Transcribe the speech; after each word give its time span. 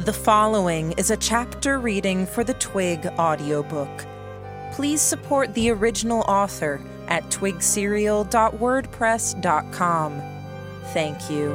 The 0.00 0.12
following 0.14 0.92
is 0.92 1.10
a 1.10 1.16
chapter 1.18 1.78
reading 1.78 2.24
for 2.24 2.42
the 2.42 2.54
Twig 2.54 3.04
audiobook. 3.18 4.06
Please 4.72 5.02
support 5.02 5.52
the 5.52 5.68
original 5.68 6.22
author 6.22 6.80
at 7.08 7.22
twigserial.wordpress.com. 7.24 10.22
Thank 10.94 11.30
you. 11.30 11.54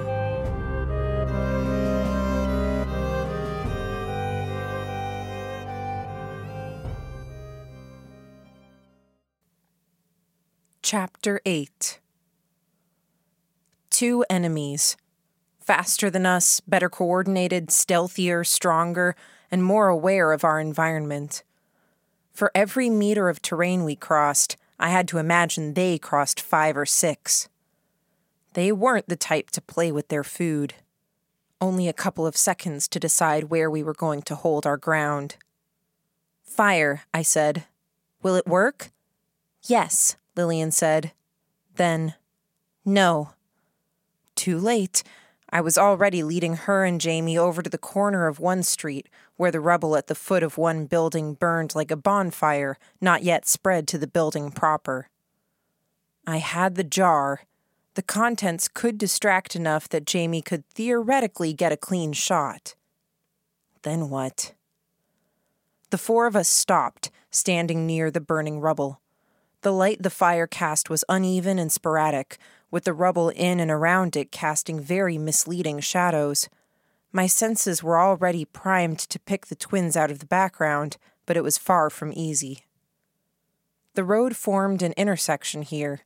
Chapter 10.83 11.41
8 11.47 11.99
Two 13.89 14.23
enemies 14.29 14.97
faster 15.65 16.09
than 16.09 16.25
us, 16.25 16.61
better 16.61 16.89
coordinated, 16.89 17.71
stealthier, 17.71 18.43
stronger, 18.43 19.15
and 19.49 19.63
more 19.63 19.87
aware 19.87 20.31
of 20.31 20.43
our 20.43 20.59
environment. 20.59 21.43
For 22.31 22.51
every 22.53 22.89
meter 22.89 23.29
of 23.29 23.41
terrain 23.41 23.83
we 23.83 23.95
crossed, 23.95 24.57
I 24.79 24.89
had 24.89 25.07
to 25.09 25.17
imagine 25.17 25.73
they 25.73 25.97
crossed 25.97 26.39
five 26.39 26.77
or 26.77 26.85
six. 26.85 27.49
They 28.53 28.71
weren't 28.71 29.07
the 29.07 29.15
type 29.15 29.49
to 29.51 29.61
play 29.61 29.91
with 29.91 30.09
their 30.09 30.23
food. 30.23 30.75
Only 31.59 31.87
a 31.87 31.93
couple 31.93 32.27
of 32.27 32.37
seconds 32.37 32.87
to 32.89 32.99
decide 32.99 33.45
where 33.45 33.69
we 33.69 33.81
were 33.81 33.93
going 33.93 34.21
to 34.23 34.35
hold 34.35 34.65
our 34.65 34.77
ground. 34.77 35.37
Fire, 36.43 37.03
I 37.13 37.21
said. 37.21 37.65
Will 38.21 38.35
it 38.35 38.47
work? 38.47 38.91
Yes, 39.63 40.15
Lillian 40.35 40.71
said. 40.71 41.11
Then, 41.75 42.13
no. 42.83 43.31
Too 44.35 44.59
late. 44.59 45.03
I 45.55 45.61
was 45.61 45.77
already 45.77 46.21
leading 46.21 46.57
her 46.57 46.83
and 46.83 46.99
Jamie 46.99 47.37
over 47.37 47.61
to 47.61 47.69
the 47.69 47.77
corner 47.77 48.27
of 48.27 48.41
one 48.41 48.61
street, 48.61 49.07
where 49.37 49.51
the 49.51 49.61
rubble 49.61 49.95
at 49.95 50.07
the 50.07 50.13
foot 50.13 50.43
of 50.43 50.57
one 50.57 50.85
building 50.85 51.33
burned 51.33 51.73
like 51.73 51.91
a 51.91 51.95
bonfire, 51.95 52.77
not 52.99 53.23
yet 53.23 53.47
spread 53.47 53.87
to 53.87 53.97
the 53.97 54.05
building 54.05 54.51
proper. 54.51 55.07
I 56.27 56.39
had 56.39 56.75
the 56.75 56.83
jar. 56.83 57.43
The 57.93 58.01
contents 58.01 58.67
could 58.67 58.97
distract 58.97 59.55
enough 59.55 59.87
that 59.87 60.05
Jamie 60.05 60.41
could 60.41 60.67
theoretically 60.71 61.53
get 61.53 61.71
a 61.71 61.77
clean 61.77 62.11
shot. 62.11 62.75
Then 63.83 64.09
what? 64.09 64.55
The 65.89 65.97
four 65.97 66.27
of 66.27 66.35
us 66.35 66.49
stopped, 66.49 67.11
standing 67.31 67.85
near 67.85 68.11
the 68.11 68.19
burning 68.19 68.59
rubble. 68.59 68.99
The 69.61 69.71
light 69.71 70.03
the 70.03 70.09
fire 70.09 70.47
cast 70.47 70.89
was 70.89 71.05
uneven 71.07 71.57
and 71.59 71.71
sporadic, 71.71 72.39
with 72.75 72.83
the 72.83 72.93
rubble 72.93 73.29
in 73.29 73.61
and 73.61 73.71
around 73.71 74.17
it 74.17 74.33
casting 74.33 74.81
very 74.81 75.17
misleading 75.17 75.79
shadows. 75.79 76.49
My 77.13 77.25
senses 77.25 77.81
were 77.81 77.97
already 77.97 78.43
primed 78.43 78.99
to 78.99 79.17
pick 79.17 79.45
the 79.45 79.55
twins 79.55 79.95
out 79.95 80.11
of 80.11 80.19
the 80.19 80.25
background, 80.25 80.97
but 81.25 81.37
it 81.37 81.41
was 81.41 81.57
far 81.57 81.89
from 81.89 82.11
easy. 82.13 82.65
The 83.93 84.03
road 84.03 84.35
formed 84.35 84.81
an 84.81 84.93
intersection 84.97 85.61
here. 85.61 86.01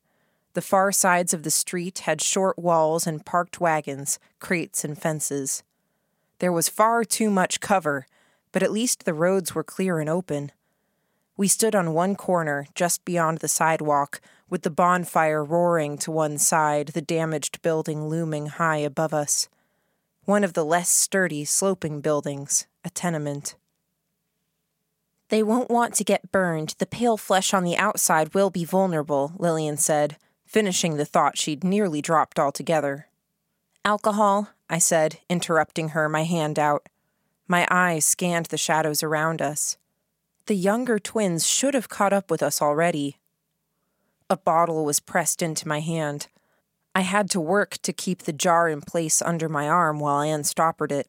The 0.53 0.62
far 0.62 0.92
sides 0.92 1.34
of 1.34 1.42
the 1.42 1.50
street 1.50 1.97
had 2.06 2.22
short 2.22 2.59
walls 2.59 3.08
and 3.08 3.25
parked 3.25 3.59
wagons, 3.59 4.20
crates, 4.38 4.84
and 4.84 4.95
fences. 4.95 5.64
There 6.38 6.53
was 6.53 6.70
far 6.70 7.03
too 7.03 7.31
much 7.31 7.62
cover, 7.62 8.06
but 8.52 8.62
at 8.62 8.72
least 8.72 9.06
the 9.06 9.16
roads 9.16 9.56
were 9.56 9.64
clear 9.64 10.00
and 10.00 10.08
open. 10.08 10.52
We 11.36 11.47
stood 11.47 11.73
on 11.73 11.95
one 11.95 12.16
corner, 12.16 12.67
just 12.75 13.03
beyond 13.06 13.40
the 13.40 13.47
sidewalk, 13.47 14.22
with 14.50 14.64
the 14.64 14.69
bonfire 14.69 15.44
roaring 15.44 15.97
to 16.00 16.11
one 16.11 16.38
side, 16.38 16.89
the 16.89 17.02
damaged 17.02 17.61
building 17.61 18.08
looming 18.08 18.47
high 18.47 18.78
above 18.78 19.14
us. 19.14 19.50
One 20.25 20.44
of 20.44 20.53
the 20.53 20.66
less 20.66 20.89
sturdy, 20.89 21.45
sloping 21.45 22.02
buildings, 22.02 22.67
a 22.83 22.89
tenement. 22.89 23.56
They 25.29 25.44
won't 25.44 25.69
want 25.69 25.94
to 25.96 26.03
get 26.03 26.31
burned. 26.31 26.75
The 26.79 26.85
pale 26.85 27.18
flesh 27.18 27.53
on 27.53 27.63
the 27.63 27.78
outside 27.78 28.34
will 28.34 28.50
be 28.50 28.66
vulnerable, 28.66 29.34
Lillian 29.38 29.78
said, 29.78 30.18
finishing 30.46 30.97
the 30.97 31.06
thought 31.06 31.38
she'd 31.38 31.63
nearly 31.63 32.01
dropped 32.01 32.40
altogether. 32.40 33.07
Alcohol, 33.85 34.50
I 34.69 34.79
said, 34.79 35.19
interrupting 35.29 35.90
her, 35.90 36.09
my 36.09 36.24
hand 36.24 36.57
out. 36.57 36.90
My 37.47 37.68
eyes 37.69 38.06
scanned 38.06 38.47
the 38.47 38.57
shadows 38.57 39.01
around 39.03 39.41
us. 39.41 39.78
The 40.47 40.56
younger 40.56 40.97
twins 40.97 41.47
should 41.47 41.75
have 41.75 41.90
caught 41.90 42.13
up 42.13 42.31
with 42.31 42.41
us 42.41 42.62
already, 42.62 43.18
a 44.29 44.38
bottle 44.38 44.85
was 44.85 45.00
pressed 45.00 45.41
into 45.41 45.67
my 45.67 45.79
hand. 45.79 46.28
I 46.94 47.01
had 47.01 47.29
to 47.31 47.40
work 47.40 47.78
to 47.84 47.94
keep 47.94 48.23
the 48.23 48.34
jar 48.34 48.69
in 48.69 48.81
place 48.81 49.22
under 49.22 49.50
my 49.50 49.67
arm 49.67 50.00
while 50.00 50.17
I 50.17 50.28
unstoppered 50.28 50.91
it. 50.91 51.07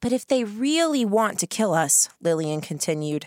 But 0.00 0.12
if 0.12 0.26
they 0.26 0.44
really 0.44 1.04
want 1.04 1.38
to 1.40 1.46
kill 1.46 1.74
us, 1.74 2.08
Lillian 2.20 2.60
continued, 2.60 3.26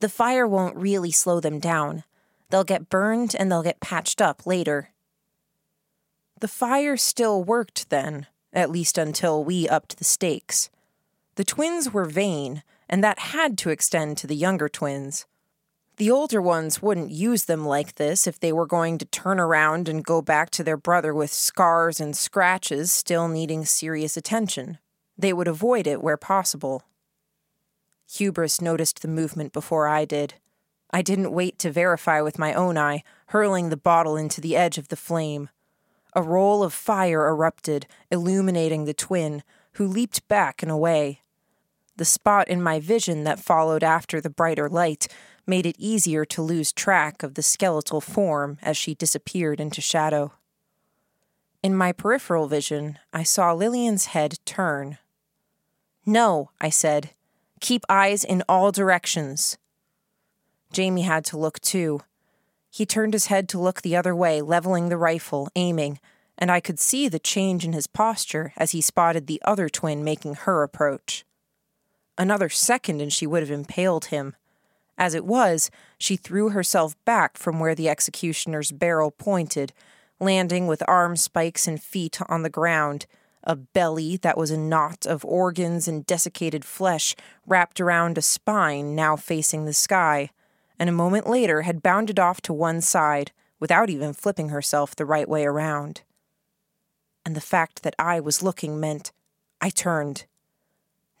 the 0.00 0.08
fire 0.08 0.46
won't 0.46 0.76
really 0.76 1.10
slow 1.10 1.40
them 1.40 1.58
down. 1.58 2.04
They'll 2.50 2.64
get 2.64 2.88
burned 2.88 3.34
and 3.38 3.50
they'll 3.50 3.62
get 3.62 3.80
patched 3.80 4.20
up 4.20 4.46
later. 4.46 4.90
The 6.40 6.48
fire 6.48 6.96
still 6.96 7.42
worked 7.42 7.90
then, 7.90 8.26
at 8.52 8.70
least 8.70 8.98
until 8.98 9.42
we 9.42 9.68
upped 9.68 9.98
the 9.98 10.04
stakes. 10.04 10.70
The 11.36 11.44
twins 11.44 11.92
were 11.92 12.04
vain, 12.04 12.62
and 12.88 13.02
that 13.02 13.18
had 13.18 13.58
to 13.58 13.70
extend 13.70 14.18
to 14.18 14.26
the 14.26 14.36
younger 14.36 14.68
twins. 14.68 15.26
The 15.96 16.10
older 16.10 16.42
ones 16.42 16.82
wouldn't 16.82 17.10
use 17.10 17.44
them 17.44 17.64
like 17.64 17.94
this 17.94 18.26
if 18.26 18.38
they 18.38 18.52
were 18.52 18.66
going 18.66 18.98
to 18.98 19.06
turn 19.06 19.40
around 19.40 19.88
and 19.88 20.04
go 20.04 20.20
back 20.20 20.50
to 20.50 20.62
their 20.62 20.76
brother 20.76 21.14
with 21.14 21.32
scars 21.32 22.00
and 22.00 22.14
scratches 22.14 22.92
still 22.92 23.28
needing 23.28 23.64
serious 23.64 24.14
attention. 24.14 24.76
They 25.16 25.32
would 25.32 25.48
avoid 25.48 25.86
it 25.86 26.02
where 26.02 26.18
possible. 26.18 26.82
Hubris 28.12 28.60
noticed 28.60 29.00
the 29.00 29.08
movement 29.08 29.54
before 29.54 29.88
I 29.88 30.04
did. 30.04 30.34
I 30.90 31.00
didn't 31.00 31.32
wait 31.32 31.58
to 31.60 31.72
verify 31.72 32.20
with 32.20 32.38
my 32.38 32.52
own 32.52 32.76
eye, 32.76 33.02
hurling 33.28 33.70
the 33.70 33.76
bottle 33.76 34.16
into 34.16 34.42
the 34.42 34.54
edge 34.54 34.76
of 34.76 34.88
the 34.88 34.96
flame. 34.96 35.48
A 36.14 36.22
roll 36.22 36.62
of 36.62 36.74
fire 36.74 37.26
erupted, 37.26 37.86
illuminating 38.10 38.84
the 38.84 38.94
twin, 38.94 39.42
who 39.72 39.86
leaped 39.86 40.28
back 40.28 40.62
and 40.62 40.70
away. 40.70 41.22
The 41.96 42.04
spot 42.04 42.48
in 42.48 42.62
my 42.62 42.80
vision 42.80 43.24
that 43.24 43.40
followed 43.40 43.82
after 43.82 44.20
the 44.20 44.30
brighter 44.30 44.68
light 44.68 45.08
made 45.46 45.66
it 45.66 45.76
easier 45.78 46.24
to 46.24 46.42
lose 46.42 46.72
track 46.72 47.22
of 47.22 47.34
the 47.34 47.42
skeletal 47.42 48.00
form 48.00 48.58
as 48.62 48.76
she 48.76 48.94
disappeared 48.94 49.60
into 49.60 49.80
shadow. 49.80 50.32
In 51.62 51.74
my 51.74 51.92
peripheral 51.92 52.48
vision, 52.48 52.98
I 53.12 53.22
saw 53.22 53.52
Lillian's 53.52 54.06
head 54.06 54.38
turn. 54.44 54.98
No, 56.04 56.50
I 56.60 56.70
said. 56.70 57.10
Keep 57.60 57.84
eyes 57.88 58.22
in 58.22 58.42
all 58.48 58.70
directions. 58.70 59.58
Jamie 60.72 61.02
had 61.02 61.24
to 61.26 61.38
look 61.38 61.60
too. 61.60 62.00
He 62.70 62.84
turned 62.84 63.14
his 63.14 63.26
head 63.26 63.48
to 63.48 63.58
look 63.58 63.82
the 63.82 63.96
other 63.96 64.14
way, 64.14 64.42
leveling 64.42 64.88
the 64.88 64.98
rifle, 64.98 65.48
aiming, 65.56 65.98
and 66.36 66.50
I 66.50 66.60
could 66.60 66.78
see 66.78 67.08
the 67.08 67.18
change 67.18 67.64
in 67.64 67.72
his 67.72 67.86
posture 67.86 68.52
as 68.56 68.72
he 68.72 68.80
spotted 68.80 69.26
the 69.26 69.40
other 69.44 69.68
twin 69.68 70.04
making 70.04 70.34
her 70.34 70.62
approach. 70.62 71.24
Another 72.18 72.48
second 72.48 73.00
and 73.00 73.12
she 73.12 73.26
would 73.26 73.42
have 73.42 73.50
impaled 73.50 74.06
him. 74.06 74.36
As 74.98 75.14
it 75.14 75.24
was, 75.24 75.70
she 75.98 76.16
threw 76.16 76.50
herself 76.50 76.96
back 77.04 77.36
from 77.36 77.60
where 77.60 77.74
the 77.74 77.88
executioner's 77.88 78.72
barrel 78.72 79.10
pointed, 79.10 79.72
landing 80.18 80.66
with 80.66 80.82
arm 80.88 81.16
spikes 81.16 81.66
and 81.66 81.82
feet 81.82 82.18
on 82.28 82.42
the 82.42 82.50
ground, 82.50 83.06
a 83.44 83.54
belly 83.54 84.16
that 84.16 84.38
was 84.38 84.50
a 84.50 84.56
knot 84.56 85.06
of 85.06 85.24
organs 85.24 85.86
and 85.86 86.06
desiccated 86.06 86.64
flesh 86.64 87.14
wrapped 87.46 87.80
around 87.80 88.18
a 88.18 88.22
spine 88.22 88.94
now 88.94 89.16
facing 89.16 89.64
the 89.64 89.74
sky, 89.74 90.30
and 90.78 90.88
a 90.88 90.92
moment 90.92 91.28
later 91.28 91.62
had 91.62 91.82
bounded 91.82 92.18
off 92.18 92.40
to 92.40 92.52
one 92.52 92.80
side 92.80 93.32
without 93.60 93.88
even 93.90 94.12
flipping 94.12 94.48
herself 94.48 94.96
the 94.96 95.06
right 95.06 95.28
way 95.28 95.44
around. 95.44 96.02
And 97.24 97.34
the 97.34 97.40
fact 97.40 97.82
that 97.82 97.96
I 97.98 98.20
was 98.20 98.42
looking 98.42 98.80
meant 98.80 99.12
I 99.60 99.70
turned. 99.70 100.26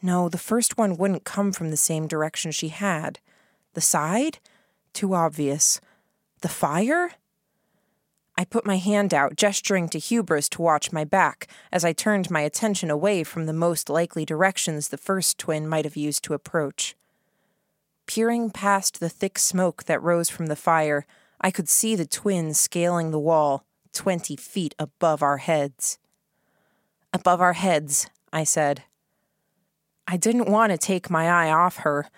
No, 0.02 0.28
the 0.28 0.38
first 0.38 0.76
one 0.76 0.96
wouldn't 0.96 1.24
come 1.24 1.52
from 1.52 1.70
the 1.70 1.76
same 1.76 2.06
direction 2.06 2.50
she 2.50 2.68
had. 2.68 3.18
The 3.76 3.82
side? 3.82 4.38
Too 4.94 5.12
obvious. 5.12 5.82
The 6.40 6.48
fire? 6.48 7.10
I 8.34 8.46
put 8.46 8.64
my 8.64 8.78
hand 8.78 9.12
out, 9.12 9.36
gesturing 9.36 9.90
to 9.90 9.98
Hubris 9.98 10.48
to 10.50 10.62
watch 10.62 10.92
my 10.92 11.04
back, 11.04 11.46
as 11.70 11.84
I 11.84 11.92
turned 11.92 12.30
my 12.30 12.40
attention 12.40 12.90
away 12.90 13.22
from 13.22 13.44
the 13.44 13.52
most 13.52 13.90
likely 13.90 14.24
directions 14.24 14.88
the 14.88 14.96
first 14.96 15.36
twin 15.36 15.68
might 15.68 15.84
have 15.84 15.94
used 15.94 16.24
to 16.24 16.32
approach. 16.32 16.96
Peering 18.06 18.48
past 18.48 18.98
the 18.98 19.10
thick 19.10 19.38
smoke 19.38 19.84
that 19.84 20.02
rose 20.02 20.30
from 20.30 20.46
the 20.46 20.56
fire, 20.56 21.04
I 21.38 21.50
could 21.50 21.68
see 21.68 21.94
the 21.94 22.06
twins 22.06 22.58
scaling 22.58 23.10
the 23.10 23.18
wall, 23.18 23.66
twenty 23.92 24.36
feet 24.36 24.74
above 24.78 25.22
our 25.22 25.36
heads. 25.36 25.98
Above 27.12 27.42
our 27.42 27.52
heads, 27.52 28.08
I 28.32 28.44
said. 28.44 28.84
I 30.08 30.16
didn't 30.16 30.48
want 30.48 30.72
to 30.72 30.78
take 30.78 31.10
my 31.10 31.28
eye 31.28 31.50
off 31.50 31.76
her, 31.78 32.08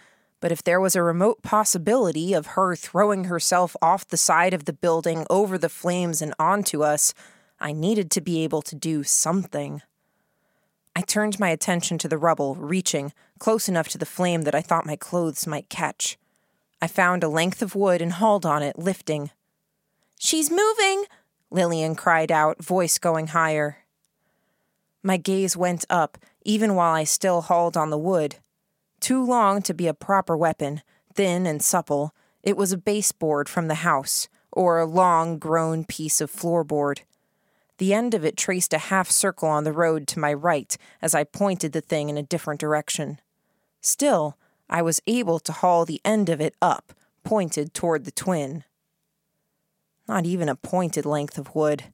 but 0.41 0.53
if 0.53 0.63
there 0.63 0.81
was 0.81 0.95
a 0.95 1.03
remote 1.03 1.43
possibility 1.43 2.33
of 2.33 2.49
her 2.49 2.77
throwing 2.77 3.25
herself 3.25 3.77
off 3.83 4.07
the 4.07 4.17
side 4.17 4.55
of 4.55 4.65
the 4.65 4.73
building 4.73 5.27
over 5.29 5.59
the 5.59 5.69
flames 5.69 6.23
and 6.23 6.35
onto 6.39 6.83
us, 6.83 7.13
I 7.61 7.73
needed 7.73 8.11
to 8.13 8.21
be 8.21 8.45
able 8.45 8.63
to 8.63 8.77
do 8.77 9.03
something. 9.03 9.83
I 10.95 11.01
turned 11.01 11.41
my 11.41 11.51
attention 11.51 11.99
to 11.99 12.09
the 12.09 12.19
rubble, 12.19 12.55
reaching 12.55 13.13
close 13.39 13.69
enough 13.69 13.89
to 13.89 13.99
the 13.99 14.07
flame 14.07 14.43
that 14.43 14.55
I 14.55 14.61
thought 14.61 14.87
my 14.87 14.97
clothes 14.97 15.47
might 15.47 15.69
catch. 15.69 16.19
I 16.81 16.87
found 16.87 17.25
a 17.25 17.29
length 17.29 17.63
of 17.63 17.75
wood 17.75 18.01
and 18.01 18.13
hauled 18.13 18.47
on 18.47 18.63
it, 18.63 18.79
lifting. 18.79 19.31
She's 20.19 20.51
moving! 20.51 21.05
Lillian 21.51 21.95
cried 21.95 22.31
out, 22.31 22.63
voice 22.63 22.99
going 22.99 23.29
higher. 23.29 23.79
My 25.03 25.17
gaze 25.17 25.57
went 25.57 25.85
up, 25.89 26.19
even 26.45 26.75
while 26.75 26.95
I 26.95 27.05
still 27.05 27.43
hauled 27.43 27.77
on 27.77 27.91
the 27.91 27.99
wood. 27.99 28.37
Too 29.01 29.25
long 29.25 29.63
to 29.63 29.75
be 29.75 29.87
a 29.87 29.95
proper 29.95 30.37
weapon, 30.37 30.83
thin 31.15 31.47
and 31.47 31.63
supple, 31.63 32.15
it 32.43 32.57
was 32.57 32.73
a 32.73 32.79
baseboard 32.79 33.49
from 33.49 33.69
the 33.69 33.77
house, 33.77 34.29
or 34.53 34.79
a 34.79 34.87
long, 34.87 35.39
grown 35.39 35.85
piece 35.85 36.21
of 36.21 36.33
floorboard. 36.33 37.01
The 37.79 37.95
end 37.95 38.13
of 38.15 38.25
it 38.25 38.37
traced 38.37 38.73
a 38.73 38.79
half 38.79 39.11
circle 39.11 39.49
on 39.49 39.65
the 39.65 39.73
road 39.73 40.09
to 40.09 40.19
my 40.19 40.33
right 40.33 40.77
as 41.01 41.15
I 41.15 41.25
pointed 41.25 41.73
the 41.73 41.81
thing 41.81 42.09
in 42.09 42.19
a 42.19 42.23
different 42.23 42.61
direction. 42.61 43.21
Still, 43.81 44.37
I 44.69 44.83
was 44.83 45.01
able 45.07 45.39
to 45.41 45.53
haul 45.53 45.85
the 45.85 46.01
end 46.05 46.29
of 46.29 46.41
it 46.41 46.55
up, 46.61 46.93
pointed 47.23 47.73
toward 47.73 48.05
the 48.05 48.11
twin. 48.11 48.65
Not 50.09 50.27
even 50.27 50.49
a 50.49 50.57
pointed 50.57 51.07
length 51.07 51.39
of 51.39 51.55
wood. 51.55 51.85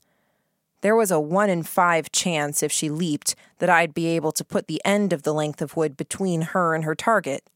There 0.84 0.94
was 0.94 1.10
a 1.10 1.18
one 1.18 1.48
in 1.48 1.62
five 1.62 2.12
chance 2.12 2.62
if 2.62 2.70
she 2.70 2.90
leaped 2.90 3.34
that 3.58 3.70
I'd 3.70 3.94
be 3.94 4.06
able 4.08 4.32
to 4.32 4.44
put 4.44 4.66
the 4.66 4.82
end 4.84 5.14
of 5.14 5.22
the 5.22 5.32
length 5.32 5.62
of 5.62 5.78
wood 5.78 5.96
between 5.96 6.42
her 6.42 6.74
and 6.74 6.84
her 6.84 6.94
target. 6.94 7.48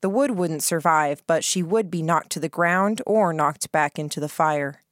The 0.00 0.10
wood 0.10 0.32
wouldn't 0.32 0.64
survive, 0.64 1.22
but 1.28 1.44
she 1.44 1.62
would 1.62 1.88
be 1.88 2.02
knocked 2.02 2.30
to 2.30 2.40
the 2.40 2.48
ground 2.48 3.00
or 3.06 3.32
knocked 3.32 3.70
back 3.70 3.96
into 3.96 4.18
the 4.18 4.28
fire. 4.28 4.82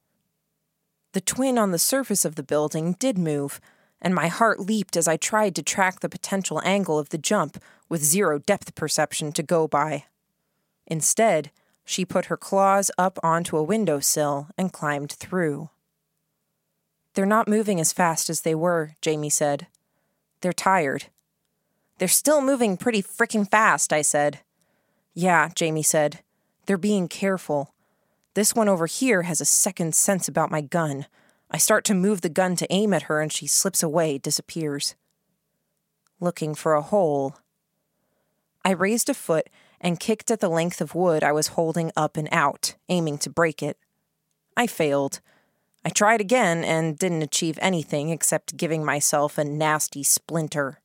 The 1.11 1.19
twin 1.19 1.57
on 1.57 1.71
the 1.71 1.77
surface 1.77 2.23
of 2.23 2.35
the 2.35 2.41
building 2.41 2.95
did 2.99 3.17
move, 3.17 3.59
and 4.01 4.15
my 4.15 4.29
heart 4.29 4.61
leaped 4.61 4.95
as 4.95 5.09
I 5.09 5.17
tried 5.17 5.53
to 5.55 5.61
track 5.61 5.99
the 5.99 6.07
potential 6.07 6.61
angle 6.63 6.97
of 6.97 7.09
the 7.09 7.17
jump 7.17 7.61
with 7.89 8.01
zero 8.01 8.39
depth 8.39 8.75
perception 8.75 9.33
to 9.33 9.43
go 9.43 9.67
by. 9.67 10.05
Instead, 10.87 11.51
she 11.83 12.05
put 12.05 12.27
her 12.27 12.37
claws 12.37 12.89
up 12.97 13.19
onto 13.21 13.57
a 13.57 13.61
window-sill 13.61 14.47
and 14.57 14.71
climbed 14.71 15.11
through. 15.11 15.69
They're 17.13 17.25
not 17.25 17.47
moving 17.47 17.79
as 17.79 17.93
fast 17.93 18.29
as 18.29 18.41
they 18.41 18.55
were, 18.55 18.95
Jamie 19.01 19.29
said. 19.29 19.67
They're 20.41 20.53
tired. 20.53 21.05
They're 21.99 22.07
still 22.07 22.41
moving 22.41 22.75
pretty 22.75 23.03
frickin' 23.03 23.49
fast, 23.49 23.93
I 23.93 24.01
said. 24.01 24.39
Yeah, 25.13 25.49
Jamie 25.55 25.83
said. 25.83 26.19
They're 26.65 26.77
being 26.77 27.07
careful. 27.07 27.73
This 28.33 28.55
one 28.55 28.67
over 28.67 28.87
here 28.87 29.23
has 29.23 29.41
a 29.41 29.45
second 29.45 29.93
sense 29.93 30.27
about 30.27 30.49
my 30.49 30.61
gun. 30.61 31.05
I 31.51 31.57
start 31.57 31.85
to 31.85 31.93
move 31.93 32.21
the 32.21 32.29
gun 32.29 32.55
to 32.55 32.73
aim 32.73 32.93
at 32.93 33.03
her 33.03 33.21
and 33.21 33.31
she 33.31 33.45
slips 33.45 33.83
away, 33.83 34.17
disappears. 34.17 34.95
Looking 36.19 36.55
for 36.55 36.73
a 36.73 36.81
hole. 36.81 37.37
I 38.65 38.71
raised 38.71 39.07
a 39.09 39.13
foot 39.13 39.49
and 39.79 39.99
kicked 39.99 40.31
at 40.31 40.39
the 40.39 40.49
length 40.49 40.81
of 40.81 40.95
wood 40.95 41.23
I 41.23 41.31
was 41.31 41.49
holding 41.49 41.91
up 41.95 42.17
and 42.17 42.27
out, 42.31 42.75
aiming 42.89 43.19
to 43.19 43.29
break 43.29 43.61
it. 43.61 43.77
I 44.57 44.65
failed. 44.65 45.19
I 45.85 45.89
tried 45.89 46.21
again 46.21 46.63
and 46.63 46.97
didn't 46.97 47.23
achieve 47.23 47.59
anything 47.61 48.09
except 48.09 48.57
giving 48.57 48.85
myself 48.85 49.37
a 49.37 49.43
nasty 49.43 50.03
splinter. 50.03 50.79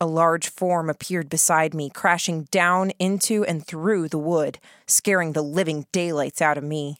A 0.00 0.06
large 0.06 0.48
form 0.48 0.90
appeared 0.90 1.30
beside 1.30 1.74
me, 1.74 1.88
crashing 1.88 2.48
down 2.50 2.90
into 2.98 3.44
and 3.44 3.64
through 3.64 4.08
the 4.08 4.18
wood, 4.18 4.58
scaring 4.86 5.32
the 5.32 5.42
living 5.42 5.86
daylights 5.92 6.42
out 6.42 6.58
of 6.58 6.64
me. 6.64 6.98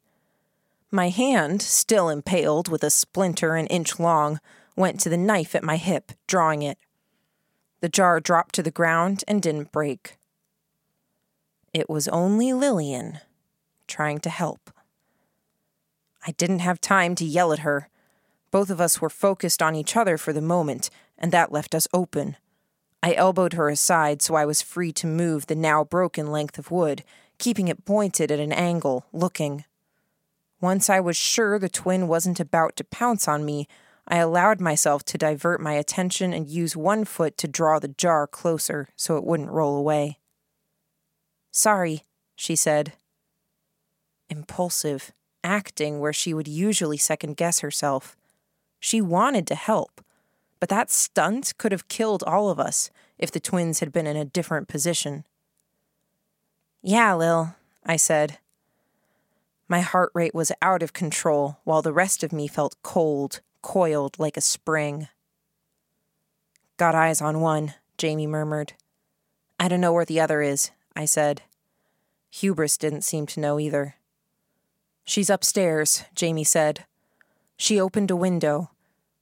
My 0.91 1.09
hand, 1.09 1.63
still 1.63 2.09
impaled 2.09 2.69
with 2.69 2.85
a 2.85 2.91
splinter 2.91 3.57
an 3.57 3.67
inch 3.67 3.99
long, 3.99 4.41
went 4.77 5.01
to 5.01 5.09
the 5.09 5.17
knife 5.17 5.55
at 5.55 5.65
my 5.65 5.77
hip, 5.77 6.13
drawing 6.27 6.63
it. 6.63 6.79
The 7.81 7.89
jar 7.89 8.21
dropped 8.21 8.55
to 8.55 8.63
the 8.63 8.71
ground 8.71 9.25
and 9.27 9.43
didn't 9.43 9.73
break. 9.73 10.17
It 11.75 11.91
was 11.91 12.09
only 12.09 12.53
Lillian, 12.53 13.19
trying 13.89 14.21
to 14.21 14.31
help. 14.31 14.71
I 16.27 16.33
didn't 16.33 16.61
have 16.61 16.81
time 16.81 17.15
to 17.17 17.25
yell 17.25 17.53
at 17.53 17.61
her. 17.61 17.89
Both 18.51 18.71
of 18.71 18.81
us 18.81 19.01
were 19.01 19.11
focused 19.11 19.63
on 19.63 19.75
each 19.75 19.97
other 19.97 20.17
for 20.19 20.33
the 20.33 20.41
moment, 20.41 20.91
and 21.19 21.33
that 21.33 21.53
left 21.53 21.75
us 21.75 21.89
open. 21.93 22.37
I 23.03 23.15
elbowed 23.15 23.55
her 23.55 23.69
aside 23.69 24.23
so 24.23 24.35
I 24.35 24.45
was 24.45 24.63
free 24.63 24.93
to 24.93 25.07
move 25.07 25.47
the 25.47 25.57
now 25.57 25.83
broken 25.83 26.31
length 26.31 26.59
of 26.59 26.71
wood, 26.71 27.03
keeping 27.39 27.67
it 27.67 27.85
pointed 27.85 28.31
at 28.31 28.39
an 28.39 28.53
angle, 28.53 29.07
looking. 29.13 29.65
Once 30.61 30.89
I 30.89 31.01
was 31.01 31.17
sure 31.17 31.59
the 31.59 31.69
twin 31.69 32.07
wasn't 32.07 32.39
about 32.39 32.77
to 32.77 32.85
pounce 32.85 33.27
on 33.27 33.45
me, 33.45 33.67
I 34.07 34.19
allowed 34.19 34.61
myself 34.61 35.05
to 35.07 35.19
divert 35.19 35.61
my 35.61 35.73
attention 35.73 36.33
and 36.33 36.49
use 36.49 36.77
one 36.77 37.05
foot 37.05 37.37
to 37.39 37.49
draw 37.49 37.81
the 37.81 37.89
jar 37.89 38.29
closer 38.29 38.89
so 38.95 39.17
it 39.17 39.25
wouldn't 39.25 39.51
roll 39.51 39.77
away. 39.77 40.19
Sorry, 41.51 42.03
she 42.37 42.55
said. 42.55 42.93
Impulsive, 44.29 45.13
acting 45.45 46.01
where 46.01 46.13
she 46.13 46.35
would 46.35 46.49
usually 46.49 46.97
second 46.97 47.37
guess 47.37 47.61
herself. 47.61 48.17
She 48.81 49.01
wanted 49.01 49.47
to 49.49 49.55
help 49.55 50.03
but 50.63 50.69
that 50.69 50.93
stunt 50.93 51.55
could 51.59 51.73
have 51.73 51.89
killed 51.89 52.23
all 52.23 52.49
of 52.49 52.61
us 52.61 52.89
if 53.19 53.33
the 53.33 53.41
twins 53.41 53.81
had 53.81 53.93
been 53.93 54.07
in 54.07 54.17
a 54.17 54.25
different 54.25 54.69
position. 54.69 55.25
Yeah, 56.83 57.15
Lil, 57.15 57.57
I 57.85 57.97
said. 57.97 58.39
My 59.67 59.81
heart 59.81 60.13
rate 60.15 60.37
was 60.37 60.53
out 60.63 60.81
of 60.81 60.93
control 60.93 61.59
while 61.65 61.83
the 61.83 61.93
rest 61.93 62.23
of 62.23 62.33
me 62.33 62.47
felt 62.47 62.81
cold, 62.85 63.41
coiled 63.61 64.21
like 64.21 64.37
a 64.37 64.41
spring. 64.41 65.09
Got 66.77 66.95
eyes 66.95 67.21
on 67.21 67.41
one, 67.41 67.75
Jamie 67.99 68.29
murmured. 68.29 68.75
I 69.59 69.67
don't 69.67 69.81
know 69.81 69.93
where 69.93 70.05
the 70.05 70.21
other 70.21 70.43
is, 70.43 70.71
I 70.95 71.07
said. 71.07 71.43
Hubris 72.31 72.77
didn't 72.77 73.03
seem 73.03 73.27
to 73.27 73.41
know 73.41 73.59
either. 73.59 73.97
She's 75.05 75.31
upstairs, 75.31 76.05
Jamie 76.15 76.45
said. 76.45 76.85
She 77.57 77.81
opened 77.81 78.11
a 78.11 78.17
window, 78.17 78.71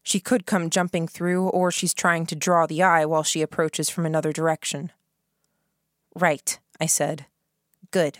she 0.02 0.20
could 0.20 0.46
come 0.46 0.70
jumping 0.70 1.06
through, 1.06 1.48
or 1.48 1.70
she's 1.70 1.94
trying 1.94 2.26
to 2.26 2.34
draw 2.34 2.66
the 2.66 2.82
eye 2.82 3.04
while 3.04 3.22
she 3.22 3.42
approaches 3.42 3.90
from 3.90 4.06
another 4.06 4.32
direction. 4.32 4.92
Right, 6.14 6.58
I 6.80 6.86
said. 6.86 7.26
Good. 7.90 8.18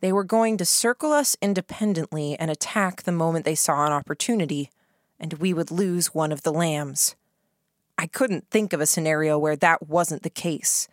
They 0.00 0.12
were 0.12 0.24
going 0.24 0.56
to 0.58 0.64
circle 0.64 1.12
us 1.12 1.36
independently 1.40 2.36
and 2.38 2.50
attack 2.50 3.02
the 3.02 3.12
moment 3.12 3.44
they 3.44 3.54
saw 3.54 3.86
an 3.86 3.92
opportunity, 3.92 4.70
and 5.18 5.34
we 5.34 5.52
would 5.54 5.70
lose 5.70 6.14
one 6.14 6.32
of 6.32 6.42
the 6.42 6.52
lambs. 6.52 7.16
I 7.96 8.06
couldn't 8.06 8.50
think 8.50 8.72
of 8.72 8.80
a 8.80 8.86
scenario 8.86 9.38
where 9.38 9.56
that 9.56 9.88
wasn't 9.88 10.22
the 10.22 10.30
case. 10.30 10.88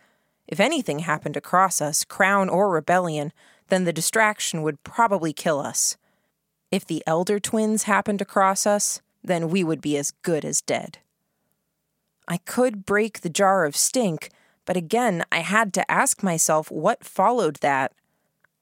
If 0.46 0.60
anything 0.60 1.00
happened 1.00 1.36
across 1.36 1.80
us, 1.80 2.04
crown 2.04 2.48
or 2.48 2.70
rebellion, 2.70 3.32
then 3.68 3.84
the 3.84 3.92
distraction 3.92 4.62
would 4.62 4.82
probably 4.82 5.32
kill 5.32 5.60
us. 5.60 5.96
If 6.70 6.84
the 6.84 7.02
elder 7.06 7.38
twins 7.38 7.84
happened 7.84 8.20
across 8.20 8.66
us, 8.66 9.00
then 9.22 9.48
we 9.48 9.64
would 9.64 9.80
be 9.80 9.96
as 9.96 10.12
good 10.22 10.44
as 10.44 10.60
dead. 10.60 10.98
I 12.26 12.38
could 12.38 12.84
break 12.84 13.20
the 13.20 13.30
jar 13.30 13.64
of 13.64 13.76
stink, 13.76 14.30
but 14.66 14.76
again, 14.76 15.24
I 15.32 15.38
had 15.38 15.72
to 15.74 15.90
ask 15.90 16.22
myself 16.22 16.70
what 16.70 17.04
followed 17.04 17.56
that. 17.56 17.92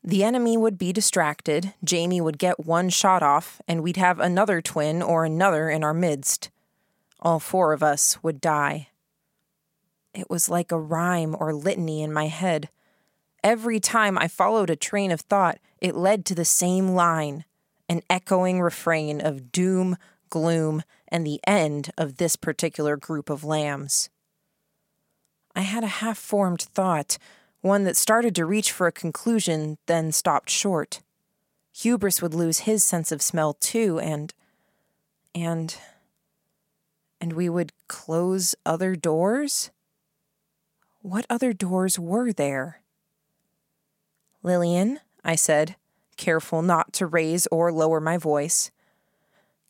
The 0.05 0.23
enemy 0.23 0.57
would 0.57 0.79
be 0.79 0.93
distracted, 0.93 1.75
Jamie 1.83 2.21
would 2.21 2.39
get 2.39 2.65
one 2.65 2.91
shot 2.91 3.25
off, 3.25 3.61
and 3.67 3.83
we'd 3.83 3.97
have 3.97 4.21
another 4.21 4.63
twin 4.63 5.03
or 5.03 5.25
another 5.25 5.69
in 5.69 5.83
our 5.83 5.95
midst. 5.95 6.51
All 7.19 7.41
four 7.41 7.73
of 7.73 7.83
us 7.83 8.23
would 8.23 8.41
die. 8.41 8.89
It 10.15 10.31
was 10.31 10.49
like 10.49 10.71
a 10.71 10.79
rhyme 10.79 11.37
or 11.39 11.53
litany 11.53 12.03
in 12.03 12.13
my 12.13 12.29
head. 12.29 12.69
Every 13.47 13.79
time 13.79 14.19
I 14.19 14.27
followed 14.27 14.71
a 14.71 14.75
train 14.75 15.13
of 15.13 15.21
thought, 15.21 15.61
it 15.81 15.95
led 15.95 16.25
to 16.25 16.35
the 16.35 16.45
same 16.45 16.89
line 16.97 17.45
an 17.89 18.03
echoing 18.11 18.61
refrain 18.61 19.21
of 19.21 19.53
doom, 19.53 19.97
gloom, 20.31 20.83
and 21.07 21.25
the 21.25 21.39
end 21.47 21.93
of 21.97 22.17
this 22.17 22.35
particular 22.35 22.97
group 22.97 23.31
of 23.31 23.45
lambs. 23.45 24.11
I 25.55 25.61
had 25.61 25.85
a 25.85 25.99
half 26.03 26.19
formed 26.19 26.61
thought, 26.61 27.19
one 27.61 27.85
that 27.85 27.97
started 27.97 28.35
to 28.35 28.45
reach 28.45 28.73
for 28.73 28.89
a 28.89 28.93
conclusion, 28.93 29.79
then 29.87 30.11
stopped 30.11 30.51
short. 30.51 31.01
Hubris 31.73 32.21
would 32.21 32.35
lose 32.35 32.67
his 32.67 32.83
sense 32.83 33.13
of 33.13 33.23
smell 33.23 33.55
too, 33.55 34.01
and. 34.01 34.35
and. 35.37 35.77
and 37.21 37.35
we 37.35 37.49
would 37.49 37.71
close 37.87 38.57
other 38.67 38.97
doors? 38.97 39.71
What 41.01 41.27
other 41.31 41.53
doors 41.53 41.97
were 41.97 42.33
there? 42.33 42.81
Lillian, 44.47 45.01
I 45.25 45.35
said, 45.35 45.75
careful 46.17 46.63
not 46.63 46.93
to 46.93 47.05
raise 47.05 47.49
or 47.49 47.73
lower 47.73 48.01
my 48.01 48.17
voice. 48.17 48.71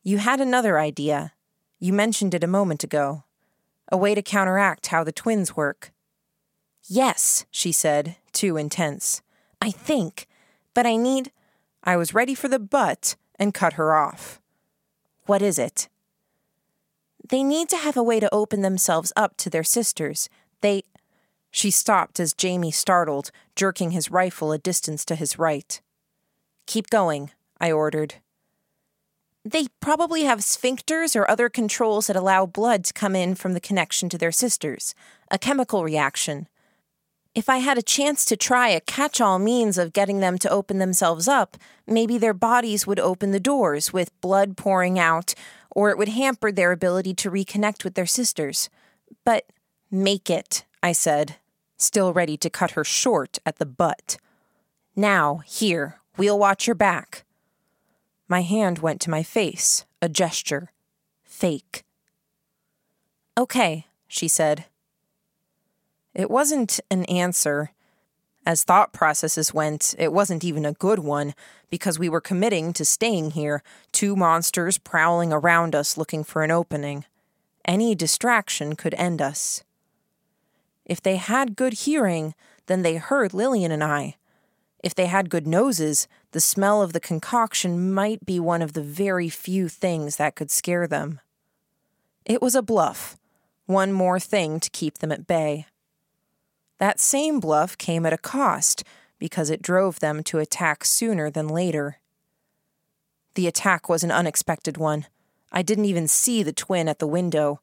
You 0.02 0.18
had 0.18 0.38
another 0.38 0.78
idea. 0.78 1.32
You 1.80 1.94
mentioned 1.94 2.34
it 2.34 2.44
a 2.44 2.46
moment 2.46 2.84
ago. 2.84 3.24
A 3.90 3.96
way 3.96 4.14
to 4.14 4.20
counteract 4.20 4.88
how 4.88 5.02
the 5.02 5.12
twins 5.12 5.56
work. 5.56 5.92
Yes, 6.86 7.46
she 7.50 7.72
said, 7.72 8.16
too 8.32 8.58
intense. 8.58 9.22
I 9.62 9.70
think, 9.70 10.26
but 10.74 10.84
I 10.84 10.96
need. 10.96 11.32
I 11.82 11.96
was 11.96 12.12
ready 12.12 12.34
for 12.34 12.48
the 12.48 12.58
but 12.58 13.16
and 13.38 13.54
cut 13.54 13.72
her 13.74 13.94
off. 13.94 14.42
What 15.24 15.40
is 15.40 15.58
it? 15.58 15.88
They 17.26 17.42
need 17.42 17.70
to 17.70 17.78
have 17.78 17.96
a 17.96 18.02
way 18.02 18.20
to 18.20 18.32
open 18.32 18.60
themselves 18.60 19.10
up 19.16 19.38
to 19.38 19.48
their 19.48 19.64
sisters. 19.64 20.28
They. 20.60 20.82
She 21.50 21.70
stopped 21.70 22.20
as 22.20 22.34
Jamie 22.34 22.70
startled, 22.70 23.30
jerking 23.56 23.90
his 23.90 24.10
rifle 24.10 24.52
a 24.52 24.58
distance 24.58 25.04
to 25.06 25.16
his 25.16 25.38
right. 25.38 25.80
Keep 26.66 26.90
going, 26.90 27.30
I 27.60 27.72
ordered. 27.72 28.16
They 29.44 29.68
probably 29.80 30.24
have 30.24 30.40
sphincters 30.40 31.14
or 31.14 31.30
other 31.30 31.48
controls 31.48 32.08
that 32.08 32.16
allow 32.16 32.46
blood 32.46 32.84
to 32.84 32.92
come 32.92 33.14
in 33.14 33.34
from 33.34 33.52
the 33.52 33.60
connection 33.60 34.08
to 34.08 34.18
their 34.18 34.32
sisters, 34.32 34.94
a 35.30 35.38
chemical 35.38 35.84
reaction. 35.84 36.48
If 37.32 37.48
I 37.48 37.58
had 37.58 37.78
a 37.78 37.82
chance 37.82 38.24
to 38.24 38.36
try 38.36 38.70
a 38.70 38.80
catch 38.80 39.20
all 39.20 39.38
means 39.38 39.78
of 39.78 39.92
getting 39.92 40.20
them 40.20 40.36
to 40.38 40.50
open 40.50 40.78
themselves 40.78 41.28
up, 41.28 41.56
maybe 41.86 42.18
their 42.18 42.34
bodies 42.34 42.86
would 42.86 42.98
open 42.98 43.30
the 43.30 43.38
doors 43.38 43.92
with 43.92 44.20
blood 44.20 44.56
pouring 44.56 44.98
out, 44.98 45.34
or 45.70 45.90
it 45.90 45.98
would 45.98 46.08
hamper 46.08 46.50
their 46.50 46.72
ability 46.72 47.14
to 47.14 47.30
reconnect 47.30 47.84
with 47.84 47.94
their 47.94 48.06
sisters. 48.06 48.68
But 49.24 49.44
make 49.90 50.28
it, 50.28 50.64
I 50.82 50.92
said, 50.92 51.36
still 51.76 52.12
ready 52.12 52.36
to 52.36 52.50
cut 52.50 52.72
her 52.72 52.84
short 52.84 53.38
at 53.44 53.56
the 53.56 53.66
butt. 53.66 54.16
Now, 54.94 55.42
here, 55.46 55.96
we'll 56.16 56.38
watch 56.38 56.66
your 56.66 56.74
back. 56.74 57.24
My 58.28 58.42
hand 58.42 58.78
went 58.78 59.00
to 59.02 59.10
my 59.10 59.22
face, 59.22 59.84
a 60.00 60.08
gesture. 60.08 60.72
Fake. 61.22 61.84
Okay, 63.38 63.86
she 64.08 64.26
said. 64.26 64.64
It 66.14 66.30
wasn't 66.30 66.80
an 66.90 67.04
answer. 67.04 67.70
As 68.46 68.62
thought 68.62 68.92
processes 68.92 69.52
went, 69.52 69.94
it 69.98 70.12
wasn't 70.12 70.44
even 70.44 70.64
a 70.64 70.72
good 70.72 71.00
one, 71.00 71.34
because 71.68 71.98
we 71.98 72.08
were 72.08 72.20
committing 72.20 72.72
to 72.72 72.84
staying 72.84 73.32
here, 73.32 73.62
two 73.92 74.16
monsters 74.16 74.78
prowling 74.78 75.32
around 75.32 75.74
us 75.74 75.98
looking 75.98 76.24
for 76.24 76.42
an 76.42 76.50
opening. 76.50 77.04
Any 77.64 77.94
distraction 77.94 78.76
could 78.76 78.94
end 78.94 79.20
us. 79.20 79.62
If 80.86 81.02
they 81.02 81.16
had 81.16 81.56
good 81.56 81.74
hearing, 81.74 82.34
then 82.66 82.82
they 82.82 82.96
heard 82.96 83.34
Lillian 83.34 83.72
and 83.72 83.84
I. 83.84 84.14
If 84.82 84.94
they 84.94 85.06
had 85.06 85.30
good 85.30 85.46
noses, 85.46 86.06
the 86.30 86.40
smell 86.40 86.80
of 86.80 86.92
the 86.92 87.00
concoction 87.00 87.92
might 87.92 88.24
be 88.24 88.38
one 88.38 88.62
of 88.62 88.72
the 88.72 88.82
very 88.82 89.28
few 89.28 89.68
things 89.68 90.16
that 90.16 90.36
could 90.36 90.50
scare 90.50 90.86
them. 90.86 91.20
It 92.24 92.40
was 92.40 92.54
a 92.54 92.62
bluff, 92.62 93.16
one 93.66 93.92
more 93.92 94.20
thing 94.20 94.60
to 94.60 94.70
keep 94.70 94.98
them 94.98 95.10
at 95.10 95.26
bay. 95.26 95.66
That 96.78 97.00
same 97.00 97.40
bluff 97.40 97.76
came 97.76 98.06
at 98.06 98.12
a 98.12 98.18
cost 98.18 98.84
because 99.18 99.50
it 99.50 99.62
drove 99.62 100.00
them 100.00 100.22
to 100.24 100.38
attack 100.38 100.84
sooner 100.84 101.30
than 101.30 101.48
later. 101.48 101.98
The 103.34 103.46
attack 103.46 103.88
was 103.88 104.04
an 104.04 104.12
unexpected 104.12 104.76
one. 104.76 105.06
I 105.50 105.62
didn't 105.62 105.86
even 105.86 106.06
see 106.06 106.42
the 106.42 106.52
twin 106.52 106.88
at 106.88 106.98
the 106.98 107.06
window. 107.06 107.60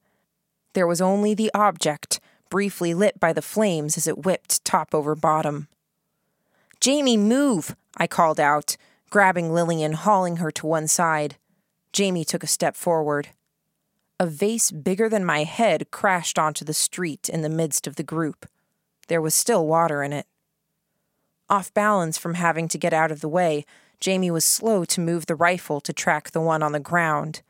There 0.74 0.88
was 0.88 1.02
only 1.02 1.34
the 1.34 1.52
object, 1.54 2.20
briefly 2.54 2.94
lit 2.94 3.20
by 3.20 3.34
the 3.34 3.42
flames 3.42 3.98
as 3.98 4.06
it 4.06 4.26
whipped 4.26 4.64
top 4.64 4.94
over 4.94 5.16
bottom. 5.16 5.68
Jamie, 6.80 7.18
move! 7.18 7.76
I 7.98 8.06
called 8.06 8.40
out, 8.40 8.78
grabbing 9.10 9.52
Lillian, 9.52 9.94
and 9.94 9.96
hauling 9.96 10.36
her 10.36 10.52
to 10.52 10.68
one 10.68 10.88
side. 10.88 11.38
Jamie 11.94 12.24
took 12.24 12.44
a 12.44 12.48
step 12.48 12.76
forward. 12.76 13.30
A 14.20 14.28
vase 14.28 14.70
bigger 14.70 15.10
than 15.10 15.26
my 15.26 15.46
head 15.46 15.90
crashed 15.90 16.38
onto 16.38 16.64
the 16.64 16.76
street 16.76 17.28
in 17.28 17.42
the 17.42 17.50
midst 17.50 17.88
of 17.88 17.96
the 17.96 18.04
group. 18.04 18.46
There 19.08 19.20
was 19.20 19.34
still 19.34 19.66
water 19.66 20.04
in 20.04 20.14
it. 20.14 20.28
Off 21.50 21.74
balance 21.74 22.20
from 22.20 22.36
having 22.36 22.68
to 22.68 22.78
get 22.78 22.94
out 22.94 23.12
of 23.12 23.22
the 23.22 23.28
way, 23.28 23.66
Jamie 24.00 24.30
was 24.30 24.46
slow 24.46 24.86
to 24.86 25.02
move 25.02 25.26
the 25.26 25.34
rifle 25.34 25.82
to 25.82 25.92
track 25.92 26.30
the 26.30 26.40
one 26.40 26.62
on 26.62 26.72
the 26.72 26.80
ground. 26.80 27.42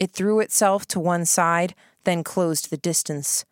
It 0.00 0.12
threw 0.12 0.40
itself 0.40 0.86
to 0.86 0.98
one 0.98 1.26
side, 1.26 1.74
then 2.04 2.24
closed 2.24 2.70
the 2.70 2.78
distance. 2.78 3.44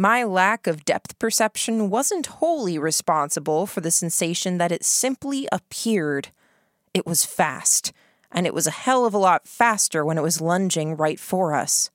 My 0.00 0.24
lack 0.24 0.66
of 0.66 0.86
depth 0.86 1.18
perception 1.18 1.90
wasn't 1.90 2.40
wholly 2.40 2.78
responsible 2.78 3.66
for 3.66 3.82
the 3.82 3.90
sensation 3.90 4.56
that 4.56 4.72
it 4.72 4.82
simply 4.82 5.46
appeared. 5.52 6.28
It 6.94 7.04
was 7.04 7.26
fast, 7.26 7.92
and 8.32 8.46
it 8.46 8.54
was 8.54 8.66
a 8.66 8.70
hell 8.70 9.04
of 9.04 9.12
a 9.12 9.18
lot 9.18 9.46
faster 9.46 10.02
when 10.02 10.16
it 10.16 10.22
was 10.22 10.40
lunging 10.40 10.96
right 10.96 11.20
for 11.20 11.54
us. 11.54 11.90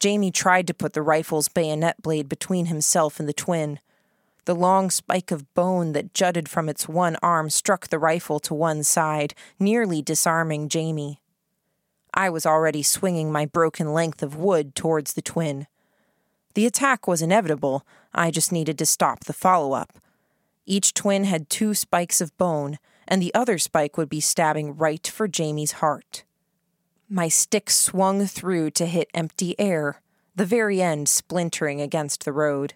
Jamie 0.00 0.32
tried 0.32 0.66
to 0.66 0.74
put 0.74 0.92
the 0.92 1.02
rifle's 1.02 1.46
bayonet 1.46 2.02
blade 2.02 2.28
between 2.28 2.66
himself 2.66 3.20
and 3.20 3.28
the 3.28 3.32
twin. 3.32 3.78
The 4.44 4.56
long 4.56 4.90
spike 4.90 5.30
of 5.30 5.54
bone 5.54 5.92
that 5.92 6.14
jutted 6.14 6.48
from 6.48 6.68
its 6.68 6.88
one 6.88 7.16
arm 7.22 7.48
struck 7.48 7.90
the 7.90 8.00
rifle 8.00 8.40
to 8.40 8.54
one 8.54 8.82
side, 8.82 9.34
nearly 9.60 10.02
disarming 10.02 10.68
Jamie. 10.68 11.20
I 12.12 12.28
was 12.28 12.44
already 12.44 12.82
swinging 12.82 13.30
my 13.30 13.46
broken 13.46 13.94
length 13.94 14.20
of 14.20 14.34
wood 14.34 14.74
towards 14.74 15.12
the 15.12 15.22
twin. 15.22 15.68
The 16.54 16.66
attack 16.66 17.06
was 17.06 17.22
inevitable, 17.22 17.86
I 18.12 18.30
just 18.30 18.52
needed 18.52 18.78
to 18.78 18.86
stop 18.86 19.24
the 19.24 19.32
follow 19.32 19.72
up. 19.72 19.98
Each 20.66 20.92
twin 20.94 21.24
had 21.24 21.48
two 21.48 21.74
spikes 21.74 22.20
of 22.20 22.36
bone, 22.36 22.78
and 23.08 23.20
the 23.20 23.34
other 23.34 23.58
spike 23.58 23.96
would 23.96 24.08
be 24.08 24.20
stabbing 24.20 24.76
right 24.76 25.06
for 25.06 25.26
Jamie's 25.26 25.72
heart. 25.72 26.24
My 27.08 27.28
stick 27.28 27.68
swung 27.68 28.26
through 28.26 28.70
to 28.72 28.86
hit 28.86 29.10
empty 29.12 29.58
air, 29.58 30.00
the 30.34 30.46
very 30.46 30.80
end 30.80 31.08
splintering 31.08 31.80
against 31.80 32.24
the 32.24 32.32
road. 32.32 32.74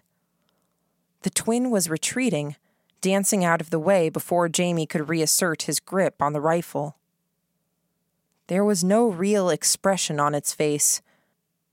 The 1.21 1.29
twin 1.29 1.71
was 1.71 1.89
retreating, 1.89 2.55
dancing 3.01 3.43
out 3.43 3.61
of 3.61 3.69
the 3.69 3.79
way 3.79 4.09
before 4.09 4.49
Jamie 4.49 4.85
could 4.85 5.09
reassert 5.09 5.63
his 5.63 5.79
grip 5.79 6.21
on 6.21 6.33
the 6.33 6.41
rifle. 6.41 6.97
There 8.47 8.63
was 8.63 8.83
no 8.83 9.07
real 9.07 9.49
expression 9.49 10.19
on 10.19 10.35
its 10.35 10.53
face. 10.53 11.01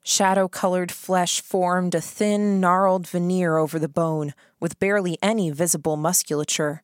Shadow 0.06 0.49
colored 0.49 0.92
flesh 0.92 1.40
formed 1.40 1.94
a 1.94 2.00
thin, 2.00 2.61
gnarled 2.61 3.08
veneer 3.08 3.56
over 3.56 3.78
the 3.78 3.88
bone, 3.88 4.34
with 4.61 4.78
barely 4.78 5.16
any 5.23 5.50
visible 5.50 5.96
musculature. 5.96 6.82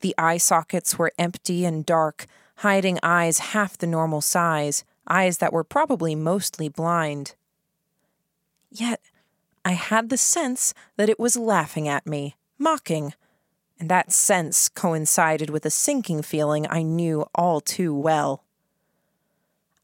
The 0.00 0.16
eye 0.18 0.38
sockets 0.38 0.98
were 0.98 1.12
empty 1.16 1.64
and 1.64 1.86
dark, 1.86 2.26
hiding 2.56 2.98
eyes 3.04 3.38
half 3.38 3.78
the 3.78 3.86
normal 3.86 4.20
size, 4.20 4.84
eyes 5.06 5.38
that 5.38 5.52
were 5.52 5.62
probably 5.62 6.16
mostly 6.16 6.68
blind. 6.68 7.36
Yet 8.68 9.00
I 9.64 9.72
had 9.72 10.08
the 10.08 10.16
sense 10.16 10.74
that 10.96 11.08
it 11.08 11.20
was 11.20 11.36
laughing 11.36 11.86
at 11.86 12.04
me, 12.04 12.34
mocking, 12.58 13.14
and 13.78 13.88
that 13.88 14.10
sense 14.10 14.68
coincided 14.68 15.50
with 15.50 15.64
a 15.64 15.70
sinking 15.70 16.22
feeling 16.22 16.66
I 16.68 16.82
knew 16.82 17.26
all 17.32 17.60
too 17.60 17.94
well. 17.94 18.42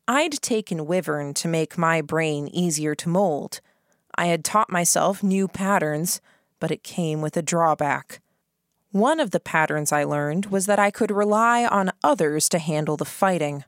I'd 0.08 0.40
taken 0.40 0.86
Wyvern 0.86 1.34
to 1.34 1.48
make 1.48 1.76
my 1.76 2.00
brain 2.00 2.46
easier 2.48 2.94
to 2.94 3.08
mold. 3.08 3.60
I 4.14 4.26
had 4.26 4.44
taught 4.44 4.70
myself 4.70 5.22
new 5.22 5.48
patterns, 5.48 6.20
but 6.60 6.70
it 6.70 6.84
came 6.84 7.20
with 7.20 7.36
a 7.36 7.42
drawback. 7.42 8.20
One 8.92 9.18
of 9.18 9.32
the 9.32 9.40
patterns 9.40 9.90
I 9.90 10.04
learned 10.04 10.46
was 10.46 10.66
that 10.66 10.78
I 10.78 10.92
could 10.92 11.10
rely 11.10 11.66
on 11.66 11.92
others 12.04 12.48
to 12.50 12.60
handle 12.60 12.96
the 12.96 13.04
fighting. 13.04 13.64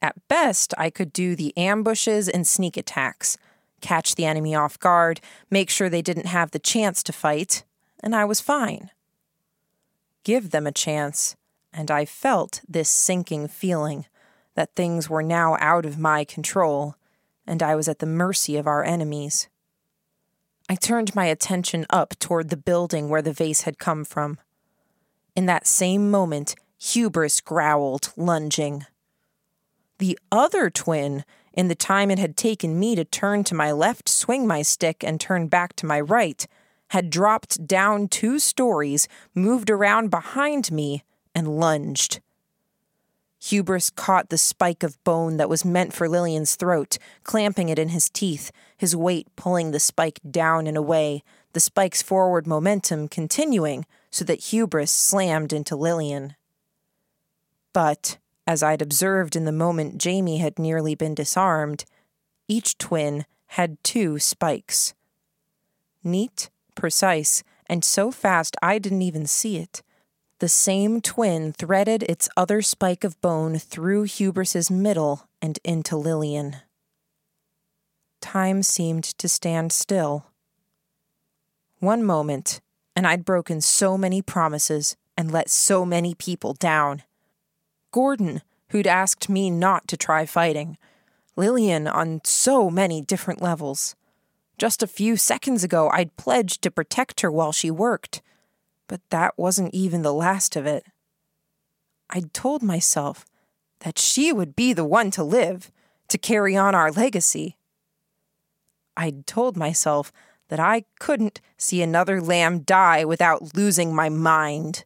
At 0.00 0.28
best, 0.28 0.72
I 0.78 0.88
could 0.88 1.12
do 1.12 1.34
the 1.34 1.56
ambushes 1.56 2.28
and 2.28 2.46
sneak 2.46 2.76
attacks, 2.76 3.36
catch 3.80 4.14
the 4.14 4.24
enemy 4.24 4.54
off 4.54 4.78
guard, 4.78 5.20
make 5.50 5.68
sure 5.68 5.88
they 5.88 6.00
didn't 6.00 6.26
have 6.26 6.52
the 6.52 6.58
chance 6.60 7.02
to 7.02 7.12
fight, 7.12 7.64
and 8.02 8.14
I 8.14 8.24
was 8.24 8.40
fine. 8.40 8.90
Give 10.22 10.50
them 10.50 10.66
a 10.66 10.72
chance, 10.72 11.36
and 11.72 11.90
I 11.90 12.04
felt 12.04 12.60
this 12.68 12.88
sinking 12.88 13.48
feeling 13.48 14.06
that 14.54 14.74
things 14.74 15.08
were 15.08 15.22
now 15.22 15.56
out 15.60 15.86
of 15.86 15.98
my 15.98 16.24
control, 16.24 16.96
and 17.46 17.62
I 17.62 17.74
was 17.74 17.88
at 17.88 17.98
the 17.98 18.06
mercy 18.06 18.56
of 18.56 18.66
our 18.66 18.84
enemies. 18.84 19.48
I 20.68 20.74
turned 20.74 21.14
my 21.14 21.26
attention 21.26 21.86
up 21.90 22.18
toward 22.18 22.48
the 22.48 22.56
building 22.56 23.08
where 23.08 23.22
the 23.22 23.32
vase 23.32 23.62
had 23.62 23.78
come 23.78 24.04
from. 24.04 24.38
In 25.34 25.46
that 25.46 25.66
same 25.66 26.10
moment, 26.10 26.54
hubris 26.78 27.40
growled, 27.40 28.12
lunging. 28.16 28.86
The 29.98 30.18
other 30.30 30.70
twin, 30.70 31.24
in 31.52 31.68
the 31.68 31.74
time 31.74 32.10
it 32.10 32.18
had 32.18 32.36
taken 32.36 32.78
me 32.78 32.94
to 32.96 33.04
turn 33.04 33.44
to 33.44 33.54
my 33.54 33.72
left, 33.72 34.08
swing 34.08 34.46
my 34.46 34.62
stick, 34.62 35.04
and 35.04 35.20
turn 35.20 35.48
back 35.48 35.74
to 35.76 35.86
my 35.86 36.00
right, 36.00 36.46
had 36.88 37.10
dropped 37.10 37.66
down 37.66 38.08
two 38.08 38.38
stories, 38.38 39.08
moved 39.34 39.70
around 39.70 40.10
behind 40.10 40.70
me, 40.70 41.02
and 41.34 41.58
lunged. 41.58 42.20
Hubris 43.44 43.90
caught 43.90 44.28
the 44.28 44.38
spike 44.38 44.84
of 44.84 45.02
bone 45.02 45.36
that 45.36 45.48
was 45.48 45.64
meant 45.64 45.92
for 45.92 46.08
Lillian's 46.08 46.54
throat, 46.54 46.96
clamping 47.24 47.68
it 47.68 47.78
in 47.78 47.88
his 47.88 48.08
teeth, 48.08 48.52
his 48.76 48.94
weight 48.94 49.26
pulling 49.34 49.72
the 49.72 49.80
spike 49.80 50.20
down 50.30 50.68
and 50.68 50.76
away, 50.76 51.24
the 51.52 51.58
spike's 51.58 52.02
forward 52.02 52.46
momentum 52.46 53.08
continuing 53.08 53.84
so 54.12 54.24
that 54.24 54.44
Hubris 54.44 54.92
slammed 54.92 55.52
into 55.52 55.74
Lillian. 55.74 56.36
But 57.72 58.18
as 58.46 58.62
I'd 58.62 58.80
observed 58.80 59.34
in 59.34 59.44
the 59.44 59.50
moment 59.50 59.98
Jamie 59.98 60.38
had 60.38 60.56
nearly 60.56 60.94
been 60.94 61.14
disarmed, 61.14 61.84
each 62.46 62.78
twin 62.78 63.26
had 63.48 63.82
two 63.82 64.20
spikes. 64.20 64.94
Neat, 66.04 66.48
precise, 66.76 67.42
and 67.66 67.84
so 67.84 68.12
fast 68.12 68.56
I 68.62 68.78
didn't 68.78 69.02
even 69.02 69.26
see 69.26 69.56
it. 69.56 69.82
The 70.42 70.48
same 70.48 71.00
twin 71.00 71.52
threaded 71.52 72.02
its 72.02 72.28
other 72.36 72.62
spike 72.62 73.04
of 73.04 73.20
bone 73.20 73.60
through 73.60 74.06
Hubris's 74.06 74.72
middle 74.72 75.28
and 75.40 75.60
into 75.62 75.96
Lillian. 75.96 76.56
time 78.20 78.64
seemed 78.64 79.04
to 79.04 79.28
stand 79.28 79.70
still. 79.70 80.26
One 81.78 82.02
moment, 82.02 82.60
and 82.96 83.06
I'd 83.06 83.24
broken 83.24 83.60
so 83.60 83.96
many 83.96 84.20
promises 84.20 84.96
and 85.16 85.30
let 85.30 85.48
so 85.48 85.84
many 85.84 86.12
people 86.12 86.54
down. 86.54 87.04
Gordon, 87.92 88.42
who'd 88.70 88.88
asked 88.88 89.28
me 89.28 89.48
not 89.48 89.86
to 89.86 89.96
try 89.96 90.26
fighting, 90.26 90.76
Lillian 91.36 91.86
on 91.86 92.20
so 92.24 92.68
many 92.68 93.00
different 93.00 93.40
levels. 93.40 93.94
Just 94.58 94.82
a 94.82 94.88
few 94.88 95.16
seconds 95.16 95.62
ago, 95.62 95.88
I'd 95.90 96.16
pledged 96.16 96.62
to 96.62 96.70
protect 96.72 97.20
her 97.20 97.30
while 97.30 97.52
she 97.52 97.70
worked, 97.70 98.22
but 98.92 99.00
that 99.08 99.32
wasn't 99.38 99.72
even 99.72 100.02
the 100.02 100.12
last 100.12 100.54
of 100.54 100.66
it. 100.66 100.84
I'd 102.10 102.34
told 102.34 102.62
myself 102.62 103.24
that 103.80 103.98
she 103.98 104.34
would 104.34 104.54
be 104.54 104.74
the 104.74 104.84
one 104.84 105.10
to 105.12 105.24
live, 105.24 105.72
to 106.08 106.18
carry 106.18 106.58
on 106.58 106.74
our 106.74 106.92
legacy. 106.92 107.56
I'd 108.94 109.26
told 109.26 109.56
myself 109.56 110.12
that 110.48 110.60
I 110.60 110.84
couldn't 111.00 111.40
see 111.56 111.80
another 111.80 112.20
lamb 112.20 112.58
die 112.58 113.02
without 113.06 113.56
losing 113.56 113.94
my 113.94 114.10
mind. 114.10 114.84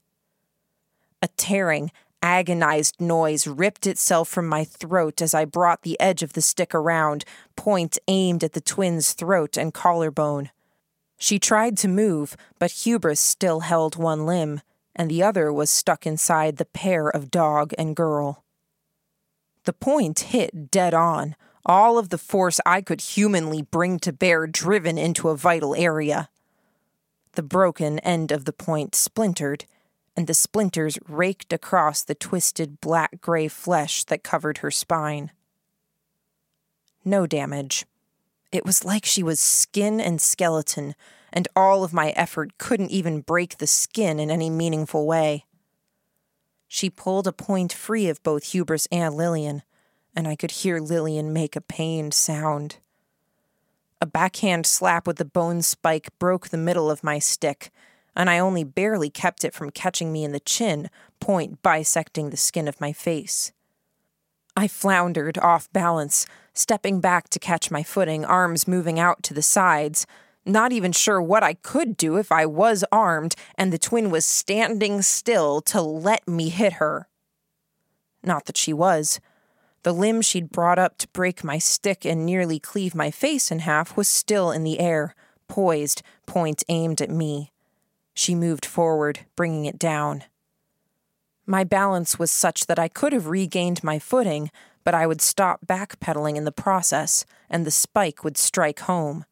A 1.20 1.26
tearing, 1.36 1.90
agonized 2.22 3.00
noise 3.00 3.48
ripped 3.48 3.88
itself 3.88 4.28
from 4.28 4.46
my 4.46 4.62
throat 4.62 5.20
as 5.20 5.34
I 5.34 5.46
brought 5.46 5.82
the 5.82 5.98
edge 5.98 6.22
of 6.22 6.34
the 6.34 6.42
stick 6.42 6.76
around, 6.76 7.24
point 7.56 7.98
aimed 8.06 8.44
at 8.44 8.52
the 8.52 8.60
twin's 8.60 9.14
throat 9.14 9.56
and 9.56 9.74
collarbone. 9.74 10.50
She 11.18 11.38
tried 11.38 11.78
to 11.78 11.88
move, 11.88 12.36
but 12.58 12.70
Hubris 12.70 13.20
still 13.20 13.60
held 13.60 13.96
one 13.96 14.26
limb, 14.26 14.60
and 14.94 15.10
the 15.10 15.22
other 15.22 15.52
was 15.52 15.70
stuck 15.70 16.06
inside 16.06 16.56
the 16.56 16.64
pair 16.64 17.08
of 17.08 17.30
dog 17.30 17.72
and 17.78 17.96
girl. 17.96 18.44
The 19.64 19.72
point 19.72 20.20
hit 20.20 20.70
dead 20.70 20.94
on, 20.94 21.34
all 21.64 21.98
of 21.98 22.10
the 22.10 22.18
force 22.18 22.60
I 22.64 22.80
could 22.80 23.00
humanly 23.00 23.62
bring 23.62 23.98
to 24.00 24.12
bear 24.12 24.46
driven 24.46 24.98
into 24.98 25.28
a 25.28 25.36
vital 25.36 25.74
area. 25.74 26.28
The 27.32 27.42
broken 27.42 27.98
end 28.00 28.30
of 28.30 28.44
the 28.44 28.52
point 28.52 28.94
splintered, 28.94 29.66
and 30.16 30.26
the 30.26 30.34
splinters 30.34 30.98
raked 31.08 31.52
across 31.52 32.02
the 32.02 32.14
twisted 32.14 32.80
black 32.80 33.20
gray 33.20 33.48
flesh 33.48 34.04
that 34.04 34.22
covered 34.22 34.58
her 34.58 34.70
spine. 34.70 35.32
No 37.04 37.26
damage. 37.26 37.84
It 38.56 38.64
was 38.64 38.86
like 38.86 39.04
she 39.04 39.22
was 39.22 39.38
skin 39.38 40.00
and 40.00 40.18
skeleton, 40.18 40.94
and 41.30 41.46
all 41.54 41.84
of 41.84 41.92
my 41.92 42.14
effort 42.16 42.56
couldn't 42.56 42.90
even 42.90 43.20
break 43.20 43.58
the 43.58 43.66
skin 43.66 44.18
in 44.18 44.30
any 44.30 44.48
meaningful 44.48 45.06
way. 45.06 45.44
She 46.66 46.88
pulled 46.88 47.26
a 47.26 47.32
point 47.32 47.70
free 47.70 48.08
of 48.08 48.22
both 48.22 48.52
Hubris 48.52 48.88
and 48.90 49.14
Lillian, 49.14 49.62
and 50.14 50.26
I 50.26 50.36
could 50.36 50.52
hear 50.52 50.78
Lillian 50.78 51.34
make 51.34 51.54
a 51.54 51.60
pained 51.60 52.14
sound. 52.14 52.78
A 54.00 54.06
backhand 54.06 54.64
slap 54.64 55.06
with 55.06 55.18
the 55.18 55.26
bone 55.26 55.60
spike 55.60 56.08
broke 56.18 56.48
the 56.48 56.56
middle 56.56 56.90
of 56.90 57.04
my 57.04 57.18
stick, 57.18 57.70
and 58.16 58.30
I 58.30 58.38
only 58.38 58.64
barely 58.64 59.10
kept 59.10 59.44
it 59.44 59.52
from 59.52 59.70
catching 59.70 60.14
me 60.14 60.24
in 60.24 60.32
the 60.32 60.40
chin, 60.40 60.88
point 61.20 61.60
bisecting 61.60 62.30
the 62.30 62.38
skin 62.38 62.68
of 62.68 62.80
my 62.80 62.94
face. 62.94 63.52
I 64.56 64.66
floundered 64.66 65.36
off 65.36 65.70
balance, 65.74 66.24
stepping 66.58 67.00
back 67.00 67.28
to 67.30 67.38
catch 67.38 67.70
my 67.70 67.82
footing, 67.82 68.24
arms 68.24 68.66
moving 68.66 68.98
out 68.98 69.22
to 69.24 69.34
the 69.34 69.42
sides, 69.42 70.06
not 70.44 70.72
even 70.72 70.92
sure 70.92 71.20
what 71.20 71.42
I 71.42 71.54
could 71.54 71.96
do 71.96 72.16
if 72.16 72.30
I 72.30 72.46
was 72.46 72.84
armed 72.92 73.34
and 73.56 73.72
the 73.72 73.78
twin 73.78 74.10
was 74.10 74.24
standing 74.24 75.02
still 75.02 75.60
to 75.62 75.80
let 75.82 76.26
me 76.26 76.48
hit 76.48 76.74
her. 76.74 77.08
Not 78.22 78.46
that 78.46 78.56
she 78.56 78.72
was. 78.72 79.20
The 79.82 79.92
limb 79.92 80.22
she'd 80.22 80.50
brought 80.50 80.78
up 80.78 80.98
to 80.98 81.08
break 81.08 81.44
my 81.44 81.58
stick 81.58 82.04
and 82.04 82.24
nearly 82.24 82.58
cleave 82.58 82.94
my 82.94 83.10
face 83.10 83.50
in 83.50 83.60
half 83.60 83.96
was 83.96 84.08
still 84.08 84.50
in 84.50 84.64
the 84.64 84.80
air, 84.80 85.14
poised, 85.48 86.02
point 86.26 86.64
aimed 86.68 87.00
at 87.00 87.10
me. 87.10 87.52
She 88.14 88.34
moved 88.34 88.64
forward, 88.64 89.20
bringing 89.36 89.64
it 89.64 89.78
down. 89.78 90.24
My 91.44 91.62
balance 91.62 92.18
was 92.18 92.30
such 92.30 92.66
that 92.66 92.78
I 92.78 92.88
could 92.88 93.12
have 93.12 93.28
regained 93.28 93.84
my 93.84 93.98
footing, 94.00 94.50
but 94.86 94.94
I 94.94 95.04
would 95.04 95.20
stop 95.20 95.66
backpedaling 95.66 96.36
in 96.36 96.44
the 96.44 96.52
process, 96.52 97.26
and 97.50 97.66
the 97.66 97.72
spike 97.72 98.22
would 98.22 98.38
strike 98.38 98.78
home. 98.78 99.24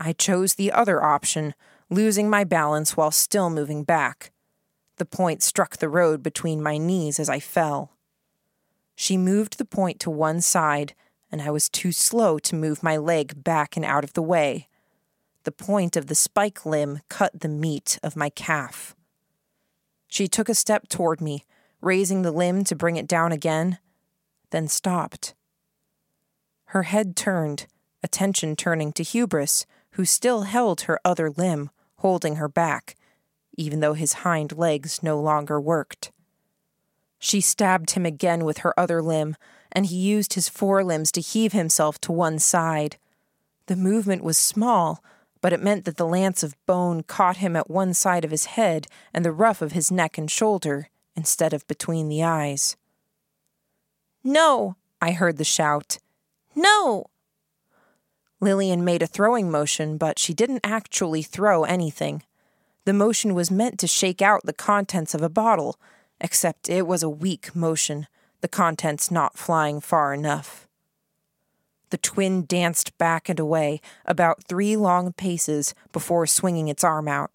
I 0.00 0.12
chose 0.12 0.54
the 0.54 0.72
other 0.72 1.00
option, 1.00 1.54
losing 1.88 2.28
my 2.28 2.42
balance 2.42 2.96
while 2.96 3.12
still 3.12 3.50
moving 3.50 3.84
back. 3.84 4.32
The 4.96 5.04
point 5.04 5.44
struck 5.44 5.76
the 5.76 5.88
road 5.88 6.24
between 6.24 6.60
my 6.60 6.76
knees 6.76 7.20
as 7.20 7.28
I 7.28 7.38
fell. 7.38 7.92
She 8.96 9.16
moved 9.16 9.58
the 9.58 9.64
point 9.64 10.00
to 10.00 10.10
one 10.10 10.40
side, 10.40 10.92
and 11.30 11.40
I 11.40 11.52
was 11.52 11.68
too 11.68 11.92
slow 11.92 12.40
to 12.40 12.56
move 12.56 12.82
my 12.82 12.96
leg 12.96 13.44
back 13.44 13.76
and 13.76 13.84
out 13.84 14.02
of 14.02 14.14
the 14.14 14.22
way 14.22 14.66
the 15.44 15.52
point 15.52 15.96
of 15.96 16.08
the 16.08 16.16
spike 16.16 16.66
limb 16.66 17.00
cut 17.08 17.40
the 17.40 17.48
meat 17.48 17.98
of 18.02 18.16
my 18.16 18.28
calf. 18.28 18.96
She 20.08 20.26
took 20.26 20.48
a 20.48 20.54
step 20.54 20.88
toward 20.88 21.20
me, 21.20 21.44
raising 21.80 22.22
the 22.22 22.32
limb 22.32 22.64
to 22.64 22.74
bring 22.74 22.96
it 22.96 23.06
down 23.06 23.30
again, 23.30 23.78
then 24.50 24.68
stopped. 24.68 25.34
Her 26.66 26.84
head 26.84 27.16
turned, 27.16 27.66
attention 28.02 28.56
turning 28.56 28.92
to 28.92 29.02
Hubris, 29.02 29.66
who 29.92 30.04
still 30.04 30.42
held 30.42 30.82
her 30.82 31.00
other 31.04 31.30
limb, 31.30 31.70
holding 31.96 32.36
her 32.36 32.48
back, 32.48 32.94
even 33.56 33.80
though 33.80 33.94
his 33.94 34.24
hind 34.24 34.56
legs 34.56 35.02
no 35.02 35.20
longer 35.20 35.60
worked. 35.60 36.12
She 37.18 37.40
stabbed 37.40 37.90
him 37.92 38.06
again 38.06 38.44
with 38.44 38.58
her 38.58 38.78
other 38.78 39.02
limb, 39.02 39.36
and 39.72 39.86
he 39.86 39.96
used 39.96 40.34
his 40.34 40.48
forelimbs 40.48 41.10
to 41.12 41.20
heave 41.20 41.52
himself 41.52 42.00
to 42.02 42.12
one 42.12 42.38
side. 42.38 42.96
The 43.66 43.76
movement 43.76 44.22
was 44.22 44.38
small, 44.38 45.02
but 45.40 45.52
it 45.52 45.62
meant 45.62 45.84
that 45.84 45.96
the 45.96 46.06
lance 46.06 46.42
of 46.42 46.56
bone 46.64 47.02
caught 47.02 47.38
him 47.38 47.56
at 47.56 47.70
one 47.70 47.92
side 47.94 48.24
of 48.24 48.30
his 48.30 48.46
head 48.46 48.86
and 49.12 49.24
the 49.24 49.32
ruff 49.32 49.60
of 49.60 49.72
his 49.72 49.90
neck 49.90 50.16
and 50.16 50.30
shoulder, 50.30 50.88
instead 51.14 51.52
of 51.52 51.66
between 51.66 52.08
the 52.08 52.22
eyes. 52.22 52.76
No, 54.28 54.76
I 55.00 55.12
heard 55.12 55.38
the 55.38 55.42
shout. 55.42 55.96
No! 56.54 57.06
Lillian 58.40 58.84
made 58.84 59.00
a 59.00 59.06
throwing 59.06 59.50
motion, 59.50 59.96
but 59.96 60.18
she 60.18 60.34
didn't 60.34 60.60
actually 60.62 61.22
throw 61.22 61.64
anything. 61.64 62.22
The 62.84 62.92
motion 62.92 63.34
was 63.34 63.50
meant 63.50 63.78
to 63.78 63.86
shake 63.86 64.20
out 64.20 64.42
the 64.44 64.52
contents 64.52 65.14
of 65.14 65.22
a 65.22 65.30
bottle, 65.30 65.80
except 66.20 66.68
it 66.68 66.86
was 66.86 67.02
a 67.02 67.08
weak 67.08 67.56
motion, 67.56 68.06
the 68.42 68.48
contents 68.48 69.10
not 69.10 69.38
flying 69.38 69.80
far 69.80 70.12
enough. 70.12 70.68
The 71.88 71.96
twin 71.96 72.44
danced 72.44 72.98
back 72.98 73.30
and 73.30 73.40
away 73.40 73.80
about 74.04 74.44
three 74.44 74.76
long 74.76 75.14
paces 75.14 75.74
before 75.90 76.26
swinging 76.26 76.68
its 76.68 76.84
arm 76.84 77.08
out. 77.08 77.30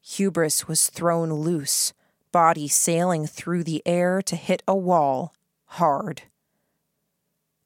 Hubris 0.00 0.66
was 0.66 0.88
thrown 0.88 1.34
loose, 1.34 1.92
body 2.32 2.66
sailing 2.66 3.26
through 3.26 3.64
the 3.64 3.82
air 3.84 4.22
to 4.22 4.36
hit 4.36 4.62
a 4.66 4.74
wall, 4.74 5.34
hard. 5.74 6.22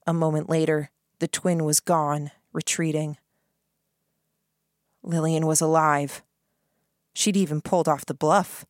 A 0.06 0.12
moment 0.12 0.48
later, 0.48 0.90
the 1.18 1.28
twin 1.28 1.64
was 1.64 1.80
gone, 1.80 2.30
retreating. 2.52 3.18
Lillian 5.02 5.46
was 5.46 5.60
alive. 5.60 6.22
She'd 7.14 7.36
even 7.36 7.60
pulled 7.60 7.88
off 7.88 8.06
the 8.06 8.14
bluff. 8.14 8.64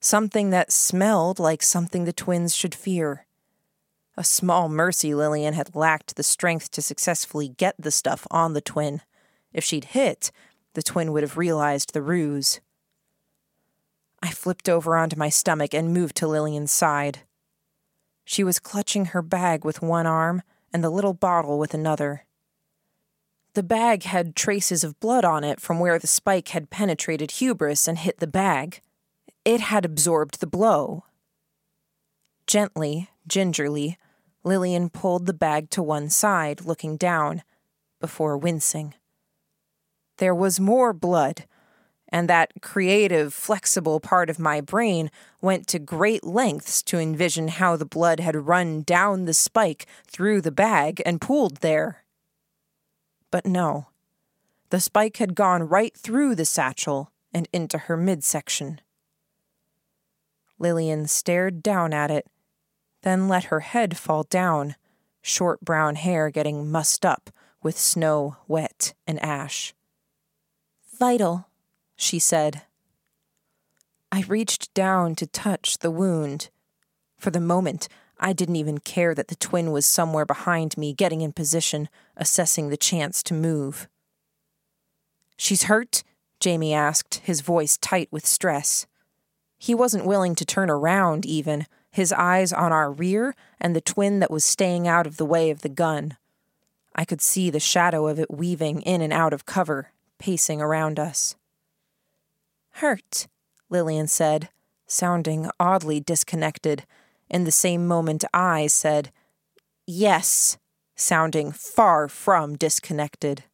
Something 0.00 0.50
that 0.50 0.72
smelled 0.72 1.38
like 1.38 1.62
something 1.62 2.04
the 2.04 2.12
twins 2.12 2.54
should 2.54 2.74
fear. 2.74 3.26
A 4.16 4.24
small 4.24 4.68
mercy 4.68 5.14
Lillian 5.14 5.54
had 5.54 5.74
lacked 5.74 6.16
the 6.16 6.22
strength 6.22 6.70
to 6.72 6.82
successfully 6.82 7.48
get 7.48 7.74
the 7.78 7.90
stuff 7.90 8.26
on 8.30 8.52
the 8.52 8.60
twin. 8.60 9.00
If 9.52 9.64
she'd 9.64 9.86
hit, 9.86 10.30
the 10.74 10.82
twin 10.82 11.12
would 11.12 11.22
have 11.22 11.36
realized 11.36 11.92
the 11.92 12.02
ruse. 12.02 12.60
I 14.22 14.30
flipped 14.30 14.68
over 14.68 14.96
onto 14.96 15.16
my 15.16 15.28
stomach 15.28 15.74
and 15.74 15.92
moved 15.92 16.16
to 16.16 16.28
Lillian's 16.28 16.72
side. 16.72 17.20
She 18.24 18.42
was 18.42 18.58
clutching 18.58 19.06
her 19.06 19.22
bag 19.22 19.64
with 19.64 19.82
one 19.82 20.06
arm 20.06 20.42
and 20.72 20.82
the 20.82 20.90
little 20.90 21.14
bottle 21.14 21.58
with 21.58 21.74
another. 21.74 22.24
The 23.54 23.62
bag 23.62 24.02
had 24.02 24.34
traces 24.34 24.82
of 24.82 24.98
blood 24.98 25.24
on 25.24 25.44
it 25.44 25.60
from 25.60 25.78
where 25.78 25.98
the 25.98 26.06
spike 26.06 26.48
had 26.48 26.70
penetrated 26.70 27.32
hubris 27.32 27.86
and 27.86 27.98
hit 27.98 28.18
the 28.18 28.26
bag. 28.26 28.80
It 29.44 29.60
had 29.60 29.84
absorbed 29.84 30.40
the 30.40 30.46
blow. 30.46 31.04
Gently, 32.46 33.10
gingerly, 33.28 33.96
Lillian 34.42 34.90
pulled 34.90 35.26
the 35.26 35.32
bag 35.32 35.70
to 35.70 35.82
one 35.82 36.10
side, 36.10 36.64
looking 36.64 36.96
down, 36.96 37.42
before 38.00 38.36
wincing. 38.36 38.94
There 40.18 40.34
was 40.34 40.60
more 40.60 40.92
blood, 40.92 41.46
and 42.14 42.28
that 42.28 42.52
creative, 42.62 43.34
flexible 43.34 43.98
part 43.98 44.30
of 44.30 44.38
my 44.38 44.60
brain 44.60 45.10
went 45.42 45.66
to 45.66 45.80
great 45.80 46.22
lengths 46.22 46.80
to 46.80 46.96
envision 46.96 47.48
how 47.48 47.74
the 47.74 47.84
blood 47.84 48.20
had 48.20 48.46
run 48.46 48.82
down 48.82 49.24
the 49.24 49.34
spike 49.34 49.84
through 50.06 50.40
the 50.40 50.52
bag 50.52 51.02
and 51.04 51.20
pooled 51.20 51.56
there. 51.56 52.04
But 53.32 53.46
no, 53.46 53.88
the 54.70 54.78
spike 54.78 55.16
had 55.16 55.34
gone 55.34 55.64
right 55.64 55.92
through 55.96 56.36
the 56.36 56.44
satchel 56.44 57.10
and 57.32 57.48
into 57.52 57.78
her 57.78 57.96
midsection. 57.96 58.80
Lillian 60.60 61.08
stared 61.08 61.64
down 61.64 61.92
at 61.92 62.12
it 62.12 62.28
then 63.02 63.26
let 63.26 63.44
her 63.46 63.60
head 63.60 63.96
fall 63.96 64.22
down, 64.22 64.76
short 65.20 65.62
brown 65.62 65.96
hair 65.96 66.30
getting 66.30 66.70
mussed 66.70 67.04
up 67.04 67.30
with 67.60 67.76
snow, 67.76 68.36
wet, 68.46 68.94
and 69.04 69.20
ash. 69.20 69.74
Vital, 70.96 71.48
she 72.04 72.18
said. 72.18 72.62
I 74.12 74.24
reached 74.28 74.72
down 74.74 75.14
to 75.16 75.26
touch 75.26 75.78
the 75.78 75.90
wound. 75.90 76.50
For 77.16 77.30
the 77.30 77.40
moment, 77.40 77.88
I 78.18 78.32
didn't 78.32 78.56
even 78.56 78.78
care 78.78 79.14
that 79.14 79.28
the 79.28 79.34
twin 79.34 79.72
was 79.72 79.86
somewhere 79.86 80.24
behind 80.24 80.78
me, 80.78 80.92
getting 80.92 81.20
in 81.20 81.32
position, 81.32 81.88
assessing 82.16 82.68
the 82.68 82.76
chance 82.76 83.22
to 83.24 83.34
move. 83.34 83.88
She's 85.36 85.64
hurt? 85.64 86.04
Jamie 86.38 86.74
asked, 86.74 87.22
his 87.24 87.40
voice 87.40 87.76
tight 87.76 88.08
with 88.12 88.26
stress. 88.26 88.86
He 89.58 89.74
wasn't 89.74 90.06
willing 90.06 90.34
to 90.36 90.44
turn 90.44 90.70
around, 90.70 91.24
even, 91.26 91.66
his 91.90 92.12
eyes 92.12 92.52
on 92.52 92.72
our 92.72 92.92
rear 92.92 93.34
and 93.60 93.74
the 93.74 93.80
twin 93.80 94.20
that 94.20 94.30
was 94.30 94.44
staying 94.44 94.86
out 94.86 95.06
of 95.06 95.16
the 95.16 95.24
way 95.24 95.50
of 95.50 95.62
the 95.62 95.68
gun. 95.68 96.16
I 96.94 97.04
could 97.04 97.20
see 97.20 97.50
the 97.50 97.60
shadow 97.60 98.06
of 98.06 98.20
it 98.20 98.30
weaving 98.30 98.82
in 98.82 99.00
and 99.00 99.12
out 99.12 99.32
of 99.32 99.46
cover, 99.46 99.90
pacing 100.18 100.60
around 100.60 101.00
us. 101.00 101.34
Hurt, 102.78 103.28
Lillian 103.70 104.08
said, 104.08 104.48
sounding 104.86 105.48
oddly 105.60 106.00
disconnected. 106.00 106.84
In 107.30 107.44
the 107.44 107.52
same 107.52 107.86
moment, 107.86 108.24
I 108.34 108.66
said, 108.66 109.12
Yes, 109.86 110.58
sounding 110.96 111.52
far 111.52 112.08
from 112.08 112.56
disconnected. 112.56 113.44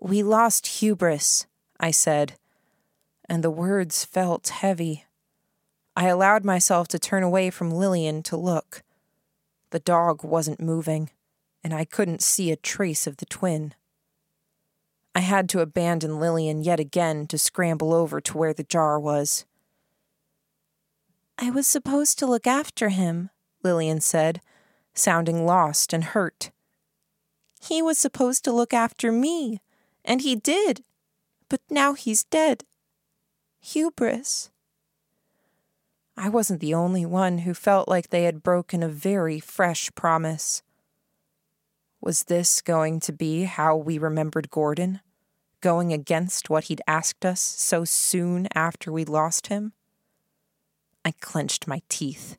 We 0.00 0.22
lost 0.22 0.66
hubris, 0.78 1.46
I 1.78 1.90
said, 1.90 2.38
and 3.28 3.44
the 3.44 3.50
words 3.50 4.04
felt 4.04 4.48
heavy. 4.48 5.04
I 5.94 6.06
allowed 6.06 6.44
myself 6.44 6.88
to 6.88 6.98
turn 6.98 7.22
away 7.22 7.50
from 7.50 7.70
Lillian 7.70 8.22
to 8.24 8.36
look. 8.38 8.82
The 9.70 9.80
dog 9.80 10.24
wasn't 10.24 10.60
moving, 10.60 11.10
and 11.62 11.74
I 11.74 11.84
couldn't 11.84 12.22
see 12.22 12.50
a 12.50 12.56
trace 12.56 13.06
of 13.06 13.18
the 13.18 13.26
twin. 13.26 13.74
I 15.16 15.20
had 15.20 15.48
to 15.48 15.60
abandon 15.60 16.20
Lillian 16.20 16.62
yet 16.62 16.78
again 16.78 17.26
to 17.28 17.38
scramble 17.38 17.94
over 17.94 18.20
to 18.20 18.36
where 18.36 18.52
the 18.52 18.62
jar 18.62 19.00
was. 19.00 19.46
I 21.38 21.48
was 21.48 21.66
supposed 21.66 22.18
to 22.18 22.26
look 22.26 22.46
after 22.46 22.90
him, 22.90 23.30
Lillian 23.62 24.02
said, 24.02 24.42
sounding 24.92 25.46
lost 25.46 25.94
and 25.94 26.04
hurt. 26.04 26.50
He 27.62 27.80
was 27.80 27.96
supposed 27.96 28.44
to 28.44 28.52
look 28.52 28.74
after 28.74 29.10
me, 29.10 29.62
and 30.04 30.20
he 30.20 30.36
did, 30.36 30.84
but 31.48 31.62
now 31.70 31.94
he's 31.94 32.24
dead. 32.24 32.64
Hubris. 33.60 34.50
I 36.14 36.28
wasn't 36.28 36.60
the 36.60 36.74
only 36.74 37.06
one 37.06 37.38
who 37.38 37.54
felt 37.54 37.88
like 37.88 38.10
they 38.10 38.24
had 38.24 38.42
broken 38.42 38.82
a 38.82 38.88
very 38.88 39.40
fresh 39.40 39.90
promise. 39.94 40.62
Was 42.02 42.24
this 42.24 42.60
going 42.60 43.00
to 43.00 43.14
be 43.14 43.44
how 43.44 43.76
we 43.76 43.96
remembered 43.96 44.50
Gordon? 44.50 45.00
Going 45.60 45.92
against 45.92 46.50
what 46.50 46.64
he'd 46.64 46.82
asked 46.86 47.24
us 47.24 47.40
so 47.40 47.84
soon 47.84 48.46
after 48.54 48.92
we 48.92 49.04
lost 49.04 49.46
him? 49.46 49.72
I 51.04 51.12
clenched 51.20 51.66
my 51.66 51.82
teeth. 51.88 52.36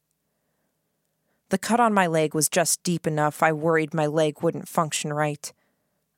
The 1.50 1.58
cut 1.58 1.80
on 1.80 1.94
my 1.94 2.08
leg 2.08 2.34
was 2.34 2.50
just 2.50 2.84
deep 2.84 3.08
enough 3.08 3.42
I 3.42 3.54
worried 3.54 3.94
my 3.94 4.06
leg 4.06 4.44
wouldn't 4.44 4.68
function 4.68 5.14
right. 5.14 5.52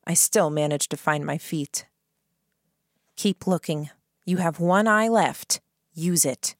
I 0.05 0.15
still 0.15 0.49
managed 0.49 0.89
to 0.91 0.97
find 0.97 1.25
my 1.25 1.37
feet. 1.37 1.85
Keep 3.15 3.45
looking. 3.45 3.91
You 4.25 4.37
have 4.37 4.59
one 4.59 4.87
eye 4.87 5.07
left. 5.07 5.61
Use 5.93 6.25
it. 6.25 6.55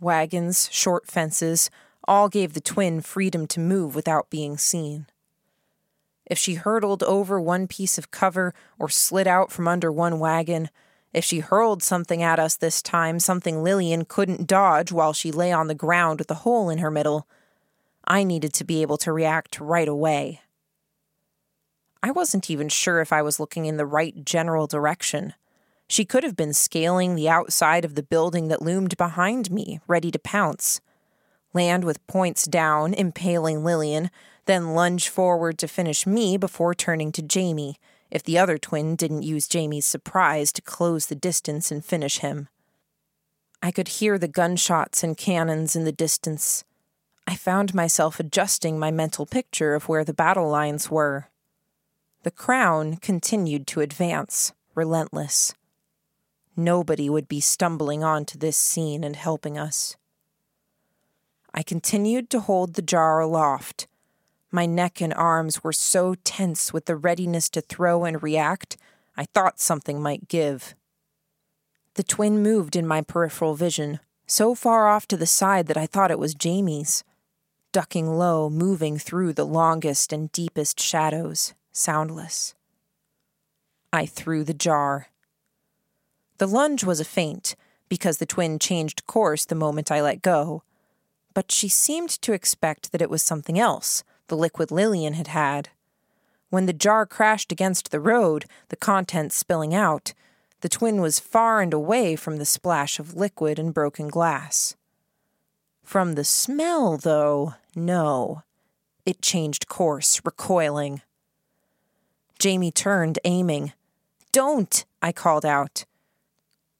Wagons, 0.00 0.68
short 0.72 1.06
fences, 1.06 1.70
all 2.08 2.28
gave 2.28 2.54
the 2.54 2.60
twin 2.60 3.00
freedom 3.00 3.46
to 3.48 3.60
move 3.60 3.94
without 3.94 4.30
being 4.30 4.56
seen. 4.56 5.06
If 6.26 6.38
she 6.38 6.54
hurtled 6.54 7.02
over 7.02 7.40
one 7.40 7.66
piece 7.66 7.98
of 7.98 8.10
cover 8.10 8.54
or 8.78 8.88
slid 8.88 9.26
out 9.26 9.52
from 9.52 9.68
under 9.68 9.92
one 9.92 10.18
wagon, 10.18 10.70
if 11.12 11.24
she 11.24 11.38
hurled 11.38 11.82
something 11.82 12.22
at 12.22 12.38
us 12.38 12.56
this 12.56 12.82
time, 12.82 13.20
something 13.20 13.62
Lillian 13.62 14.04
couldn't 14.04 14.48
dodge 14.48 14.90
while 14.90 15.12
she 15.12 15.30
lay 15.30 15.52
on 15.52 15.68
the 15.68 15.74
ground 15.74 16.18
with 16.18 16.30
a 16.30 16.34
hole 16.34 16.68
in 16.68 16.78
her 16.78 16.90
middle, 16.90 17.28
I 18.06 18.24
needed 18.24 18.52
to 18.54 18.64
be 18.64 18.82
able 18.82 18.96
to 18.98 19.12
react 19.12 19.60
right 19.60 19.88
away. 19.88 20.40
I 22.02 22.10
wasn't 22.10 22.50
even 22.50 22.68
sure 22.68 23.00
if 23.00 23.12
I 23.12 23.22
was 23.22 23.40
looking 23.40 23.64
in 23.64 23.76
the 23.76 23.86
right 23.86 24.24
general 24.24 24.66
direction. 24.66 25.34
She 25.88 26.04
could 26.04 26.24
have 26.24 26.36
been 26.36 26.52
scaling 26.52 27.14
the 27.14 27.28
outside 27.28 27.84
of 27.84 27.94
the 27.94 28.02
building 28.02 28.48
that 28.48 28.60
loomed 28.60 28.96
behind 28.96 29.50
me, 29.50 29.80
ready 29.86 30.10
to 30.10 30.18
pounce. 30.18 30.80
Land 31.52 31.84
with 31.84 32.04
points 32.06 32.44
down, 32.44 32.92
impaling 32.92 33.64
Lillian, 33.64 34.10
then 34.46 34.74
lunge 34.74 35.08
forward 35.08 35.58
to 35.58 35.68
finish 35.68 36.06
me 36.06 36.36
before 36.36 36.74
turning 36.74 37.12
to 37.12 37.22
Jamie, 37.22 37.76
if 38.10 38.22
the 38.22 38.38
other 38.38 38.58
twin 38.58 38.96
didn't 38.96 39.22
use 39.22 39.48
Jamie's 39.48 39.86
surprise 39.86 40.52
to 40.52 40.62
close 40.62 41.06
the 41.06 41.14
distance 41.14 41.70
and 41.70 41.84
finish 41.84 42.18
him. 42.18 42.48
I 43.62 43.70
could 43.70 43.88
hear 43.88 44.18
the 44.18 44.28
gunshots 44.28 45.02
and 45.02 45.16
cannons 45.16 45.74
in 45.74 45.84
the 45.84 45.92
distance. 45.92 46.64
I 47.26 47.34
found 47.34 47.74
myself 47.74 48.20
adjusting 48.20 48.78
my 48.78 48.90
mental 48.90 49.24
picture 49.24 49.74
of 49.74 49.88
where 49.88 50.04
the 50.04 50.12
battle 50.12 50.48
lines 50.48 50.90
were. 50.90 51.30
The 52.22 52.30
crown 52.30 52.96
continued 52.96 53.66
to 53.68 53.80
advance, 53.80 54.52
relentless. 54.74 55.54
Nobody 56.56 57.10
would 57.10 57.26
be 57.26 57.40
stumbling 57.40 58.04
onto 58.04 58.38
this 58.38 58.56
scene 58.56 59.02
and 59.02 59.16
helping 59.16 59.58
us. 59.58 59.96
I 61.52 61.62
continued 61.62 62.30
to 62.30 62.40
hold 62.40 62.74
the 62.74 62.82
jar 62.82 63.20
aloft. 63.20 63.86
My 64.54 64.66
neck 64.66 65.00
and 65.00 65.12
arms 65.12 65.64
were 65.64 65.72
so 65.72 66.14
tense 66.22 66.72
with 66.72 66.84
the 66.84 66.94
readiness 66.94 67.48
to 67.48 67.60
throw 67.60 68.04
and 68.04 68.22
react, 68.22 68.76
I 69.16 69.24
thought 69.24 69.58
something 69.58 70.00
might 70.00 70.28
give. 70.28 70.76
The 71.94 72.04
twin 72.04 72.40
moved 72.40 72.76
in 72.76 72.86
my 72.86 73.00
peripheral 73.00 73.56
vision, 73.56 73.98
so 74.28 74.54
far 74.54 74.86
off 74.86 75.08
to 75.08 75.16
the 75.16 75.26
side 75.26 75.66
that 75.66 75.76
I 75.76 75.86
thought 75.86 76.12
it 76.12 76.20
was 76.20 76.36
Jamie's, 76.36 77.02
ducking 77.72 78.16
low, 78.16 78.48
moving 78.48 78.96
through 78.96 79.32
the 79.32 79.44
longest 79.44 80.12
and 80.12 80.30
deepest 80.30 80.78
shadows, 80.78 81.52
soundless. 81.72 82.54
I 83.92 84.06
threw 84.06 84.44
the 84.44 84.54
jar. 84.54 85.08
The 86.38 86.46
lunge 86.46 86.84
was 86.84 87.00
a 87.00 87.04
feint, 87.04 87.56
because 87.88 88.18
the 88.18 88.24
twin 88.24 88.60
changed 88.60 89.04
course 89.08 89.46
the 89.46 89.56
moment 89.56 89.90
I 89.90 90.00
let 90.00 90.22
go. 90.22 90.62
But 91.34 91.50
she 91.50 91.68
seemed 91.68 92.10
to 92.22 92.32
expect 92.32 92.92
that 92.92 93.02
it 93.02 93.10
was 93.10 93.20
something 93.20 93.58
else, 93.58 94.04
the 94.34 94.40
liquid 94.40 94.72
Lillian 94.72 95.14
had 95.14 95.28
had. 95.28 95.68
When 96.50 96.66
the 96.66 96.72
jar 96.72 97.06
crashed 97.06 97.52
against 97.52 97.92
the 97.92 98.00
road, 98.00 98.46
the 98.68 98.74
contents 98.74 99.36
spilling 99.36 99.72
out, 99.72 100.12
the 100.60 100.68
twin 100.68 101.00
was 101.00 101.20
far 101.20 101.60
and 101.60 101.72
away 101.72 102.16
from 102.16 102.38
the 102.38 102.44
splash 102.44 102.98
of 102.98 103.14
liquid 103.14 103.60
and 103.60 103.72
broken 103.72 104.08
glass. 104.08 104.74
From 105.84 106.14
the 106.14 106.24
smell, 106.24 106.96
though, 106.96 107.54
no. 107.76 108.42
It 109.06 109.22
changed 109.22 109.68
course, 109.68 110.20
recoiling. 110.24 111.02
Jamie 112.40 112.72
turned, 112.72 113.20
aiming. 113.24 113.72
Don't! 114.32 114.84
I 115.00 115.12
called 115.12 115.46
out. 115.46 115.84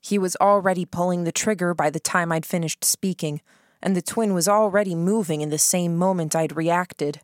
He 0.01 0.19
was 0.19 0.35
already 0.41 0.85
pulling 0.85 1.23
the 1.23 1.31
trigger 1.31 1.73
by 1.73 1.89
the 1.89 2.01
time 2.01 2.33
I'd 2.33 2.47
finished 2.47 2.83
speaking, 2.83 3.41
and 3.81 3.95
the 3.95 4.03
twin 4.03 4.35
was 4.35 4.49
already 4.49 4.97
moving 4.97 5.41
in 5.41 5.51
the 5.51 5.59
same 5.59 5.97
moment 5.97 6.35
I'd 6.35 6.57
reacted. 6.57 7.21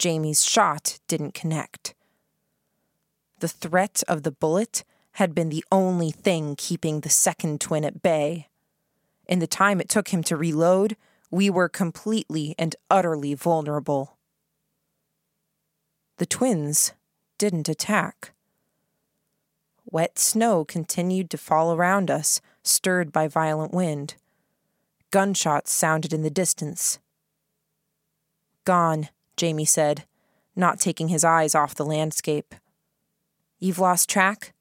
Jamie's 0.00 0.42
shot 0.42 0.98
didn't 1.08 1.34
connect. 1.34 1.94
The 3.40 3.48
threat 3.48 4.02
of 4.08 4.22
the 4.22 4.30
bullet 4.30 4.82
had 5.12 5.34
been 5.34 5.50
the 5.50 5.64
only 5.70 6.10
thing 6.10 6.56
keeping 6.56 7.00
the 7.00 7.10
second 7.10 7.60
twin 7.60 7.84
at 7.84 8.00
bay. 8.00 8.48
In 9.26 9.40
the 9.40 9.46
time 9.46 9.78
it 9.78 9.90
took 9.90 10.08
him 10.08 10.22
to 10.22 10.38
reload, 10.38 10.96
we 11.30 11.50
were 11.50 11.68
completely 11.68 12.54
and 12.58 12.74
utterly 12.88 13.34
vulnerable. 13.34 14.16
The 16.16 16.24
twins 16.24 16.94
didn't 17.36 17.68
attack. 17.68 18.32
Wet 19.84 20.18
snow 20.18 20.64
continued 20.64 21.28
to 21.28 21.36
fall 21.36 21.74
around 21.74 22.10
us, 22.10 22.40
stirred 22.62 23.12
by 23.12 23.28
violent 23.28 23.74
wind. 23.74 24.14
Gunshots 25.10 25.70
sounded 25.70 26.14
in 26.14 26.22
the 26.22 26.30
distance. 26.30 26.98
Gone, 28.64 29.10
Jamie 29.40 29.64
said, 29.64 30.04
not 30.54 30.78
taking 30.78 31.08
his 31.08 31.24
eyes 31.24 31.54
off 31.54 31.74
the 31.74 31.82
landscape. 31.82 32.54
You've 33.58 33.78
lost 33.78 34.06
track? 34.06 34.52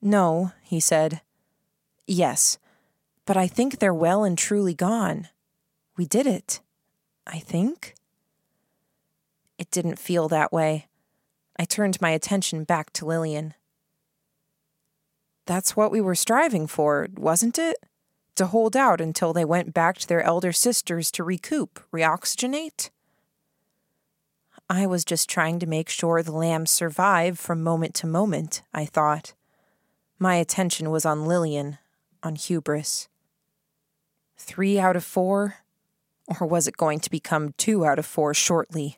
No, 0.00 0.52
he 0.62 0.80
said. 0.80 1.20
Yes, 2.06 2.56
but 3.26 3.36
I 3.36 3.46
think 3.46 3.78
they're 3.78 3.92
well 3.92 4.24
and 4.24 4.38
truly 4.38 4.72
gone. 4.72 5.28
We 5.98 6.06
did 6.06 6.26
it. 6.26 6.62
I 7.26 7.38
think. 7.40 7.94
It 9.58 9.70
didn't 9.70 9.98
feel 9.98 10.26
that 10.28 10.54
way. 10.54 10.86
I 11.58 11.66
turned 11.66 12.00
my 12.00 12.12
attention 12.12 12.64
back 12.64 12.94
to 12.94 13.04
Lillian. 13.04 13.52
That's 15.44 15.76
what 15.76 15.92
we 15.92 16.00
were 16.00 16.14
striving 16.14 16.66
for, 16.66 17.08
wasn't 17.14 17.58
it? 17.58 17.76
To 18.36 18.46
hold 18.46 18.74
out 18.74 19.02
until 19.02 19.34
they 19.34 19.44
went 19.44 19.74
back 19.74 19.98
to 19.98 20.08
their 20.08 20.22
elder 20.22 20.50
sisters 20.50 21.10
to 21.10 21.22
recoup, 21.22 21.78
reoxygenate? 21.92 22.88
I 24.74 24.86
was 24.86 25.04
just 25.04 25.28
trying 25.28 25.58
to 25.58 25.66
make 25.66 25.90
sure 25.90 26.22
the 26.22 26.32
lambs 26.32 26.70
survived 26.70 27.38
from 27.38 27.62
moment 27.62 27.92
to 27.96 28.06
moment, 28.06 28.62
I 28.72 28.86
thought. 28.86 29.34
My 30.18 30.36
attention 30.36 30.90
was 30.90 31.04
on 31.04 31.26
Lillian, 31.26 31.76
on 32.22 32.36
hubris. 32.36 33.10
Three 34.38 34.78
out 34.78 34.96
of 34.96 35.04
four? 35.04 35.56
Or 36.40 36.46
was 36.46 36.66
it 36.66 36.78
going 36.78 37.00
to 37.00 37.10
become 37.10 37.52
two 37.58 37.84
out 37.84 37.98
of 37.98 38.06
four 38.06 38.32
shortly? 38.32 38.96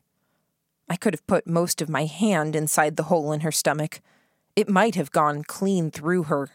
I 0.89 0.95
could 0.95 1.13
have 1.13 1.27
put 1.27 1.45
most 1.45 1.83
of 1.83 1.89
my 1.89 2.05
hand 2.05 2.55
inside 2.55 2.95
the 2.95 3.11
hole 3.11 3.33
in 3.33 3.41
her 3.41 3.51
stomach. 3.51 4.01
It 4.55 4.69
might 4.69 4.95
have 4.95 5.11
gone 5.11 5.43
clean 5.43 5.91
through 5.91 6.25
her. 6.25 6.51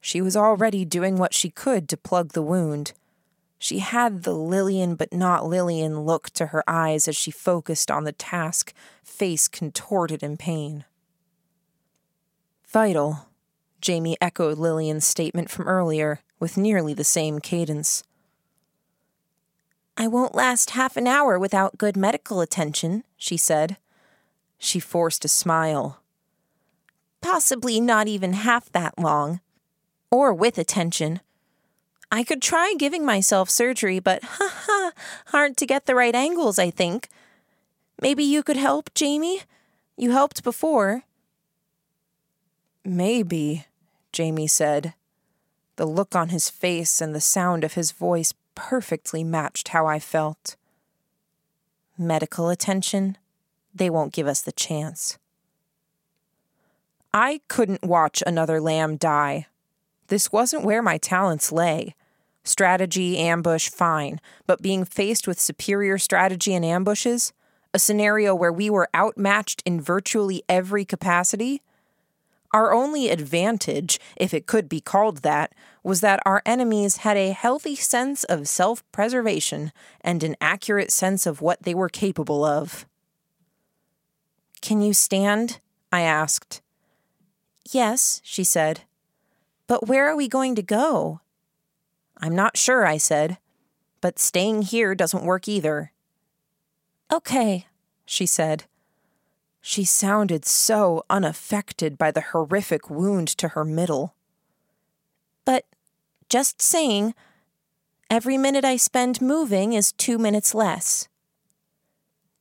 She 0.00 0.20
was 0.20 0.36
already 0.36 0.84
doing 0.84 1.18
what 1.18 1.34
she 1.34 1.50
could 1.50 1.88
to 1.90 1.96
plug 1.96 2.32
the 2.32 2.42
wound. 2.42 2.94
She 3.62 3.80
had 3.80 4.22
the 4.22 4.32
Lillian 4.32 4.94
but 4.94 5.12
not 5.12 5.46
Lillian 5.46 6.00
look 6.00 6.30
to 6.30 6.46
her 6.46 6.64
eyes 6.66 7.06
as 7.06 7.14
she 7.14 7.30
focused 7.30 7.90
on 7.90 8.04
the 8.04 8.12
task, 8.12 8.72
face 9.04 9.48
contorted 9.48 10.22
in 10.22 10.38
pain. 10.38 10.86
Vital, 12.66 13.28
Jamie 13.82 14.16
echoed 14.18 14.56
Lillian's 14.56 15.06
statement 15.06 15.50
from 15.50 15.68
earlier 15.68 16.20
with 16.38 16.56
nearly 16.56 16.94
the 16.94 17.04
same 17.04 17.38
cadence. 17.38 18.02
I 19.94 20.08
won't 20.08 20.34
last 20.34 20.70
half 20.70 20.96
an 20.96 21.06
hour 21.06 21.38
without 21.38 21.76
good 21.76 21.98
medical 21.98 22.40
attention, 22.40 23.04
she 23.18 23.36
said. 23.36 23.76
She 24.56 24.80
forced 24.80 25.26
a 25.26 25.28
smile. 25.28 26.00
Possibly 27.20 27.78
not 27.78 28.08
even 28.08 28.32
half 28.32 28.72
that 28.72 28.98
long. 28.98 29.40
Or 30.10 30.32
with 30.32 30.56
attention. 30.56 31.20
I 32.12 32.24
could 32.24 32.42
try 32.42 32.74
giving 32.76 33.04
myself 33.04 33.48
surgery, 33.48 34.00
but 34.00 34.22
ha 34.24 34.52
ha, 34.52 34.92
hard 35.26 35.56
to 35.58 35.66
get 35.66 35.86
the 35.86 35.94
right 35.94 36.14
angles, 36.14 36.58
I 36.58 36.70
think. 36.70 37.08
Maybe 38.00 38.24
you 38.24 38.42
could 38.42 38.56
help, 38.56 38.92
Jamie? 38.94 39.42
You 39.96 40.10
helped 40.10 40.42
before. 40.42 41.04
Maybe, 42.84 43.66
Jamie 44.12 44.46
said. 44.46 44.94
The 45.76 45.86
look 45.86 46.16
on 46.16 46.30
his 46.30 46.50
face 46.50 47.00
and 47.00 47.14
the 47.14 47.20
sound 47.20 47.64
of 47.64 47.74
his 47.74 47.92
voice 47.92 48.34
perfectly 48.54 49.22
matched 49.22 49.68
how 49.68 49.86
I 49.86 49.98
felt. 49.98 50.56
Medical 51.96 52.48
attention? 52.48 53.18
They 53.74 53.90
won't 53.90 54.12
give 54.12 54.26
us 54.26 54.42
the 54.42 54.52
chance. 54.52 55.18
I 57.12 57.40
couldn't 57.48 57.82
watch 57.82 58.22
another 58.26 58.60
lamb 58.60 58.96
die. 58.96 59.46
This 60.10 60.32
wasn't 60.32 60.64
where 60.64 60.82
my 60.82 60.98
talents 60.98 61.52
lay. 61.52 61.94
Strategy, 62.42 63.16
ambush, 63.16 63.68
fine, 63.68 64.20
but 64.44 64.60
being 64.60 64.84
faced 64.84 65.28
with 65.28 65.38
superior 65.38 65.98
strategy 65.98 66.52
and 66.52 66.64
ambushes, 66.64 67.32
a 67.72 67.78
scenario 67.78 68.34
where 68.34 68.52
we 68.52 68.68
were 68.68 68.88
outmatched 68.94 69.62
in 69.64 69.80
virtually 69.80 70.42
every 70.48 70.84
capacity, 70.84 71.62
our 72.52 72.72
only 72.72 73.08
advantage, 73.08 74.00
if 74.16 74.34
it 74.34 74.48
could 74.48 74.68
be 74.68 74.80
called 74.80 75.18
that, 75.18 75.52
was 75.84 76.00
that 76.00 76.20
our 76.26 76.42
enemies 76.44 76.98
had 76.98 77.16
a 77.16 77.30
healthy 77.30 77.76
sense 77.76 78.24
of 78.24 78.48
self 78.48 78.82
preservation 78.90 79.70
and 80.00 80.24
an 80.24 80.34
accurate 80.40 80.90
sense 80.90 81.24
of 81.24 81.40
what 81.40 81.62
they 81.62 81.74
were 81.74 81.88
capable 81.88 82.44
of. 82.44 82.84
Can 84.60 84.82
you 84.82 84.92
stand? 84.92 85.60
I 85.92 86.00
asked. 86.00 86.62
Yes, 87.70 88.20
she 88.24 88.42
said. 88.42 88.80
But 89.70 89.86
where 89.86 90.08
are 90.08 90.16
we 90.16 90.26
going 90.26 90.56
to 90.56 90.62
go? 90.62 91.20
I'm 92.18 92.34
not 92.34 92.56
sure, 92.56 92.84
I 92.84 92.96
said. 92.96 93.38
But 94.00 94.18
staying 94.18 94.62
here 94.62 94.96
doesn't 94.96 95.22
work 95.22 95.46
either. 95.46 95.92
Okay, 97.12 97.68
she 98.04 98.26
said. 98.26 98.64
She 99.60 99.84
sounded 99.84 100.44
so 100.44 101.04
unaffected 101.08 101.96
by 101.96 102.10
the 102.10 102.32
horrific 102.32 102.90
wound 102.90 103.28
to 103.38 103.50
her 103.50 103.64
middle. 103.64 104.16
But 105.44 105.66
just 106.28 106.60
saying, 106.60 107.14
every 108.10 108.36
minute 108.36 108.64
I 108.64 108.74
spend 108.74 109.22
moving 109.22 109.74
is 109.74 109.92
two 109.92 110.18
minutes 110.18 110.52
less. 110.52 111.06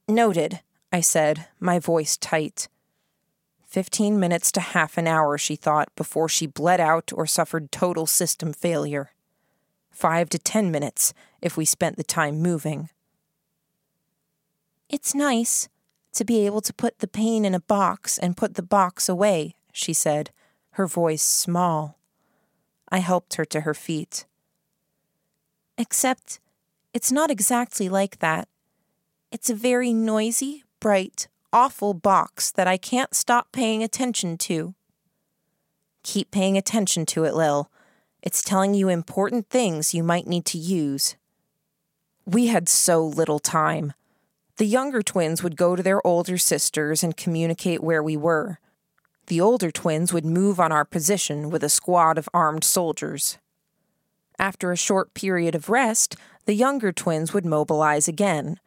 Noted, 0.07 0.61
I 0.91 1.01
said, 1.01 1.45
my 1.59 1.77
voice 1.77 2.17
tight. 2.17 2.69
Fifteen 3.69 4.19
minutes 4.19 4.51
to 4.53 4.61
half 4.61 4.97
an 4.97 5.05
hour, 5.05 5.37
she 5.37 5.55
thought, 5.55 5.95
before 5.95 6.27
she 6.27 6.47
bled 6.47 6.79
out 6.79 7.11
or 7.13 7.27
suffered 7.27 7.71
total 7.71 8.07
system 8.07 8.51
failure. 8.51 9.11
Five 9.91 10.27
to 10.29 10.39
ten 10.39 10.71
minutes 10.71 11.13
if 11.39 11.55
we 11.55 11.65
spent 11.65 11.95
the 11.95 12.03
time 12.03 12.41
moving. 12.41 12.89
It's 14.89 15.13
nice, 15.13 15.69
to 16.13 16.25
be 16.25 16.47
able 16.47 16.61
to 16.61 16.73
put 16.73 16.97
the 16.97 17.07
pain 17.07 17.45
in 17.45 17.53
a 17.53 17.59
box 17.59 18.17
and 18.17 18.35
put 18.35 18.55
the 18.55 18.63
box 18.63 19.07
away, 19.07 19.53
she 19.71 19.93
said, 19.93 20.31
her 20.71 20.87
voice 20.87 21.21
small. 21.21 21.99
I 22.91 22.99
helped 22.99 23.35
her 23.35 23.45
to 23.45 23.61
her 23.61 23.75
feet. 23.75 24.25
Except, 25.77 26.39
it's 26.91 27.11
not 27.11 27.29
exactly 27.29 27.87
like 27.87 28.17
that. 28.17 28.47
It's 29.31 29.51
a 29.51 29.53
very 29.53 29.93
noisy, 29.93 30.63
bright, 30.79 31.27
awful 31.51 31.93
box 31.93 32.51
that 32.51 32.67
I 32.67 32.77
can't 32.77 33.15
stop 33.15 33.51
paying 33.51 33.83
attention 33.83 34.37
to. 34.39 34.75
Keep 36.03 36.31
paying 36.31 36.57
attention 36.57 37.05
to 37.07 37.23
it, 37.23 37.33
Lil. 37.33 37.69
It's 38.21 38.43
telling 38.43 38.73
you 38.73 38.89
important 38.89 39.49
things 39.49 39.93
you 39.93 40.03
might 40.03 40.27
need 40.27 40.45
to 40.45 40.57
use. 40.57 41.15
We 42.25 42.47
had 42.47 42.69
so 42.69 43.03
little 43.05 43.39
time. 43.39 43.93
The 44.57 44.65
younger 44.65 45.01
twins 45.01 45.41
would 45.41 45.55
go 45.55 45.75
to 45.75 45.81
their 45.81 46.05
older 46.05 46.37
sisters 46.37 47.01
and 47.03 47.15
communicate 47.15 47.81
where 47.81 48.03
we 48.03 48.17
were. 48.17 48.59
The 49.27 49.39
older 49.39 49.71
twins 49.71 50.11
would 50.11 50.25
move 50.25 50.59
on 50.59 50.71
our 50.71 50.85
position 50.85 51.49
with 51.49 51.63
a 51.63 51.69
squad 51.69 52.17
of 52.17 52.27
armed 52.33 52.63
soldiers. 52.63 53.37
After 54.37 54.71
a 54.71 54.77
short 54.77 55.13
period 55.13 55.55
of 55.55 55.69
rest, 55.69 56.15
the 56.45 56.55
younger 56.55 56.91
twins 56.91 57.33
would 57.33 57.45
mobilize 57.45 58.07
again. 58.07 58.59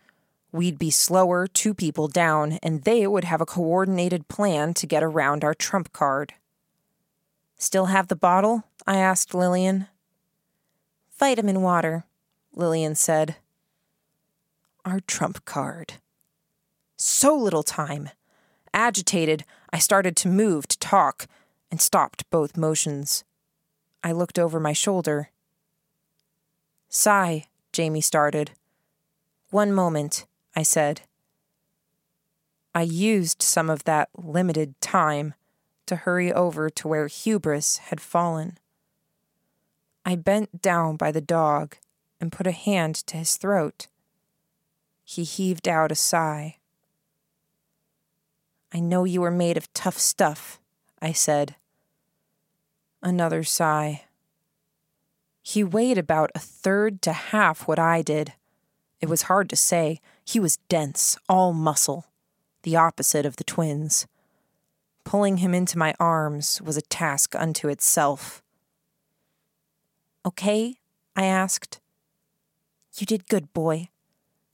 We'd 0.52 0.78
be 0.78 0.90
slower, 0.90 1.46
two 1.46 1.72
people 1.72 2.08
down, 2.08 2.58
and 2.62 2.84
they 2.84 3.06
would 3.06 3.24
have 3.24 3.40
a 3.40 3.46
coordinated 3.46 4.28
plan 4.28 4.74
to 4.74 4.86
get 4.86 5.02
around 5.02 5.42
our 5.42 5.54
trump 5.54 5.92
card. 5.94 6.34
Still 7.56 7.86
have 7.86 8.08
the 8.08 8.16
bottle? 8.16 8.64
I 8.86 8.98
asked 8.98 9.34
Lillian. 9.34 9.86
Vitamin 11.18 11.62
water, 11.62 12.04
Lillian 12.54 12.94
said 12.94 13.36
our 14.84 15.00
trump 15.00 15.44
card. 15.44 15.94
So 16.96 17.34
little 17.34 17.62
time. 17.62 18.10
Agitated, 18.74 19.44
I 19.72 19.78
started 19.78 20.16
to 20.16 20.28
move 20.28 20.66
to 20.68 20.78
talk 20.78 21.26
and 21.70 21.80
stopped 21.80 22.28
both 22.30 22.56
motions. 22.56 23.24
I 24.04 24.12
looked 24.12 24.38
over 24.38 24.58
my 24.58 24.72
shoulder. 24.72 25.30
Sy, 26.88 27.46
Jamie 27.72 28.00
started. 28.00 28.50
One 29.50 29.72
moment, 29.72 30.26
I 30.54 30.62
said. 30.62 31.02
I 32.74 32.82
used 32.82 33.42
some 33.42 33.68
of 33.68 33.84
that 33.84 34.08
limited 34.16 34.80
time 34.80 35.34
to 35.86 35.96
hurry 35.96 36.32
over 36.32 36.70
to 36.70 36.88
where 36.88 37.06
Hubris 37.06 37.78
had 37.78 38.00
fallen. 38.00 38.58
I 40.04 40.16
bent 40.16 40.62
down 40.62 40.96
by 40.96 41.12
the 41.12 41.20
dog 41.20 41.76
and 42.20 42.32
put 42.32 42.46
a 42.46 42.52
hand 42.52 42.94
to 42.94 43.16
his 43.16 43.36
throat. 43.36 43.88
He 45.04 45.24
heaved 45.24 45.68
out 45.68 45.92
a 45.92 45.96
sigh. 45.96 46.56
I 48.72 48.80
know 48.80 49.04
you 49.04 49.22
are 49.22 49.30
made 49.30 49.56
of 49.56 49.72
tough 49.74 49.98
stuff, 49.98 50.58
I 51.00 51.12
said. 51.12 51.56
Another 53.02 53.44
sigh. 53.44 54.04
He 55.42 55.62
weighed 55.62 55.98
about 55.98 56.30
a 56.34 56.38
third 56.38 57.02
to 57.02 57.12
half 57.12 57.66
what 57.68 57.78
I 57.78 58.00
did. 58.00 58.32
It 59.00 59.08
was 59.08 59.22
hard 59.22 59.50
to 59.50 59.56
say. 59.56 60.00
He 60.24 60.40
was 60.40 60.58
dense, 60.68 61.16
all 61.28 61.52
muscle, 61.52 62.06
the 62.62 62.76
opposite 62.76 63.26
of 63.26 63.36
the 63.36 63.44
twins. 63.44 64.06
Pulling 65.04 65.38
him 65.38 65.52
into 65.52 65.78
my 65.78 65.94
arms 65.98 66.60
was 66.62 66.76
a 66.76 66.82
task 66.82 67.34
unto 67.34 67.68
itself. 67.68 68.42
Okay? 70.24 70.76
I 71.16 71.24
asked. 71.24 71.80
You 72.96 73.06
did 73.06 73.28
good, 73.28 73.52
boy. 73.52 73.88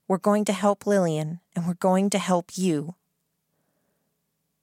We're 0.06 0.18
going 0.18 0.44
to 0.46 0.52
help 0.52 0.86
Lillian, 0.86 1.40
and 1.54 1.66
we're 1.66 1.74
going 1.74 2.08
to 2.10 2.18
help 2.18 2.56
you. 2.56 2.94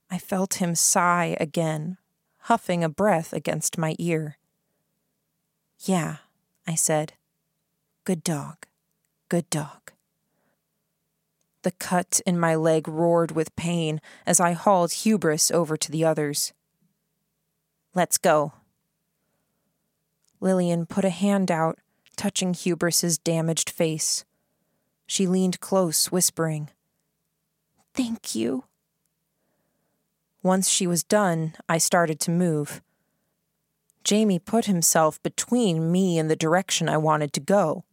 I 0.10 0.18
felt 0.18 0.56
him 0.56 0.76
sigh 0.76 1.38
again, 1.40 1.98
huffing 2.42 2.84
a 2.84 2.90
breath 2.90 3.32
against 3.32 3.78
my 3.78 3.96
ear. 4.00 4.38
Yeah, 5.80 6.18
I 6.66 6.76
said. 6.76 7.14
Good 8.06 8.24
dog. 8.24 8.66
Good 9.30 9.50
dog. 9.50 9.92
The 11.66 11.72
cut 11.72 12.22
in 12.28 12.40
my 12.40 12.54
leg 12.54 12.88
roared 12.88 13.32
with 13.32 13.56
pain 13.56 14.00
as 14.28 14.40
I 14.40 14.52
hauled 14.52 14.94
Hubris 14.94 15.50
over 15.50 15.76
to 15.76 15.92
the 15.92 16.06
others. 16.06 16.54
Let's 17.96 18.20
go. 18.20 18.54
Lillian 20.40 20.86
put 20.86 21.04
a 21.04 21.10
hand 21.10 21.50
out, 21.50 21.80
touching 22.16 22.54
Hubris's 22.54 23.18
damaged 23.18 23.72
face. 23.72 24.26
She 25.08 25.26
leaned 25.26 25.60
close, 25.60 26.12
whispering, 26.12 26.70
Thank 27.96 28.36
you. 28.36 28.66
Once 30.44 30.70
she 30.70 30.86
was 30.86 31.04
done, 31.04 31.56
I 31.68 31.80
started 31.80 32.20
to 32.20 32.30
move. 32.30 32.84
Jamie 34.04 34.38
put 34.38 34.66
himself 34.66 35.20
between 35.24 35.92
me 35.92 36.20
and 36.20 36.30
the 36.30 36.36
direction 36.36 36.88
I 36.88 36.98
wanted 36.98 37.34
to 37.34 37.40
go. 37.40 37.86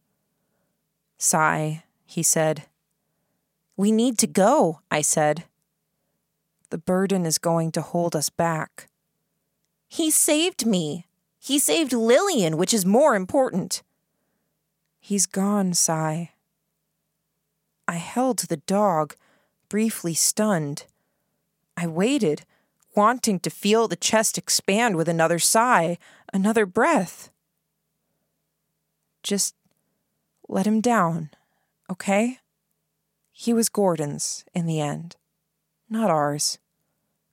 Sy, 1.17 1.85
he 2.05 2.21
said. 2.21 2.67
We 3.75 3.91
need 3.91 4.17
to 4.19 4.27
go, 4.27 4.81
I 4.91 5.01
said. 5.01 5.45
The 6.69 6.77
burden 6.77 7.25
is 7.25 7.37
going 7.37 7.71
to 7.73 7.81
hold 7.81 8.15
us 8.15 8.29
back. 8.29 8.87
He 9.87 10.09
saved 10.09 10.65
me. 10.65 11.05
He 11.39 11.59
saved 11.59 11.93
Lillian, 11.93 12.57
which 12.57 12.73
is 12.73 12.85
more 12.85 13.15
important. 13.15 13.83
He's 14.99 15.25
gone, 15.25 15.73
Sy. 15.73 16.31
I 17.87 17.95
held 17.95 18.39
the 18.39 18.57
dog, 18.57 19.15
briefly 19.69 20.13
stunned. 20.13 20.85
I 21.75 21.87
waited, 21.87 22.43
wanting 22.95 23.39
to 23.41 23.49
feel 23.49 23.87
the 23.87 23.95
chest 23.95 24.37
expand 24.37 24.95
with 24.95 25.09
another 25.09 25.39
sigh, 25.39 25.97
another 26.31 26.65
breath. 26.65 27.29
Just 29.21 29.55
let 30.47 30.65
him 30.65 30.81
down, 30.81 31.31
okay? 31.89 32.39
He 33.35 33.51
was 33.51 33.67
Gordon's 33.67 34.45
in 34.53 34.67
the 34.67 34.79
end, 34.79 35.15
not 35.89 36.11
ours. 36.11 36.59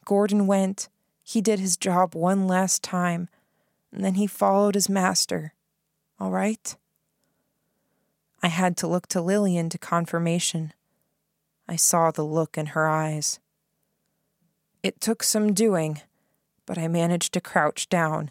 Gordon 0.07 0.47
went, 0.47 0.89
he 1.23 1.43
did 1.43 1.61
his 1.61 1.77
job 1.77 2.15
one 2.15 2.49
last 2.49 2.83
time, 2.83 3.29
and 3.93 4.03
then 4.03 4.15
he 4.15 4.27
followed 4.27 4.75
his 4.75 4.89
master. 4.89 5.53
All 6.19 6.31
right? 6.31 6.75
I 8.43 8.49
had 8.49 8.79
to 8.79 8.87
look 8.87 9.07
to 9.09 9.21
Lillian 9.21 9.69
to 9.69 9.79
confirmation. 9.79 10.73
I 11.69 11.77
saw 11.77 12.11
the 12.11 12.25
look 12.25 12.57
in 12.57 12.67
her 12.67 12.89
eyes. 12.89 13.39
It 14.83 15.03
took 15.03 15.23
some 15.23 15.53
doing, 15.53 16.01
but 16.65 16.79
I 16.79 16.89
managed 16.89 17.35
to 17.35 17.43
crouch 17.43 17.91
down 17.91 18.31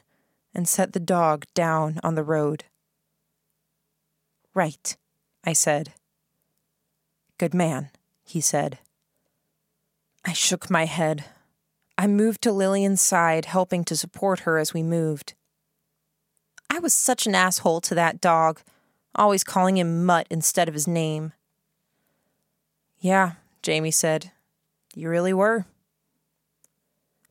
and 0.55 0.67
set 0.67 0.93
the 0.93 0.99
dog 0.99 1.45
down 1.53 1.99
on 2.03 2.15
the 2.15 2.23
road. 2.23 2.63
Right, 4.55 4.97
I 5.45 5.53
said. 5.53 5.93
Good 7.39 7.53
man, 7.53 7.89
he 8.23 8.41
said. 8.41 8.79
I 10.25 10.33
shook 10.33 10.69
my 10.69 10.85
head. 10.85 11.23
I 11.97 12.05
moved 12.05 12.41
to 12.43 12.51
Lillian's 12.51 13.01
side, 13.01 13.45
helping 13.45 13.85
to 13.85 13.95
support 13.95 14.41
her 14.41 14.57
as 14.57 14.73
we 14.73 14.83
moved. 14.83 15.33
I 16.69 16.79
was 16.79 16.93
such 16.93 17.25
an 17.25 17.35
asshole 17.35 17.79
to 17.81 17.95
that 17.95 18.19
dog, 18.19 18.59
always 19.15 19.45
calling 19.45 19.77
him 19.77 20.05
Mutt 20.05 20.27
instead 20.29 20.67
of 20.67 20.73
his 20.73 20.87
name. 20.87 21.31
Yeah, 22.99 23.33
Jamie 23.63 23.91
said. 23.91 24.31
You 24.93 25.09
really 25.09 25.33
were. 25.33 25.65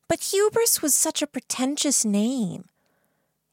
But 0.08 0.32
Hubris 0.32 0.80
was 0.80 0.94
such 0.94 1.20
a 1.20 1.26
pretentious 1.26 2.06
name. 2.06 2.64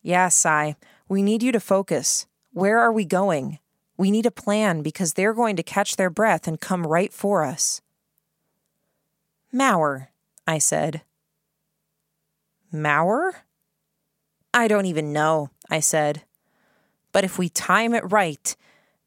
Yeah, 0.01 0.29
Sy, 0.29 0.77
we 1.09 1.21
need 1.21 1.43
you 1.43 1.51
to 1.51 1.59
focus. 1.59 2.27
Where 2.53 2.79
are 2.79 2.93
we 2.93 3.03
going? 3.03 3.59
We 3.97 4.11
need 4.11 4.25
a 4.25 4.31
plan 4.31 4.81
because 4.81 5.13
they're 5.13 5.33
going 5.33 5.55
to 5.55 5.63
catch 5.63 5.95
their 5.95 6.09
breath 6.09 6.47
and 6.47 6.59
come 6.59 6.85
right 6.85 7.13
for 7.13 7.43
us. 7.43 7.81
Mauer, 9.53 10.07
I 10.45 10.57
said. 10.57 11.01
Mauer? 12.73 13.31
I 14.53 14.67
don't 14.67 14.85
even 14.85 15.13
know, 15.13 15.49
I 15.69 15.79
said. 15.79 16.23
But 17.11 17.23
if 17.23 17.37
we 17.37 17.47
time 17.47 17.93
it 17.93 18.03
right, 18.11 18.55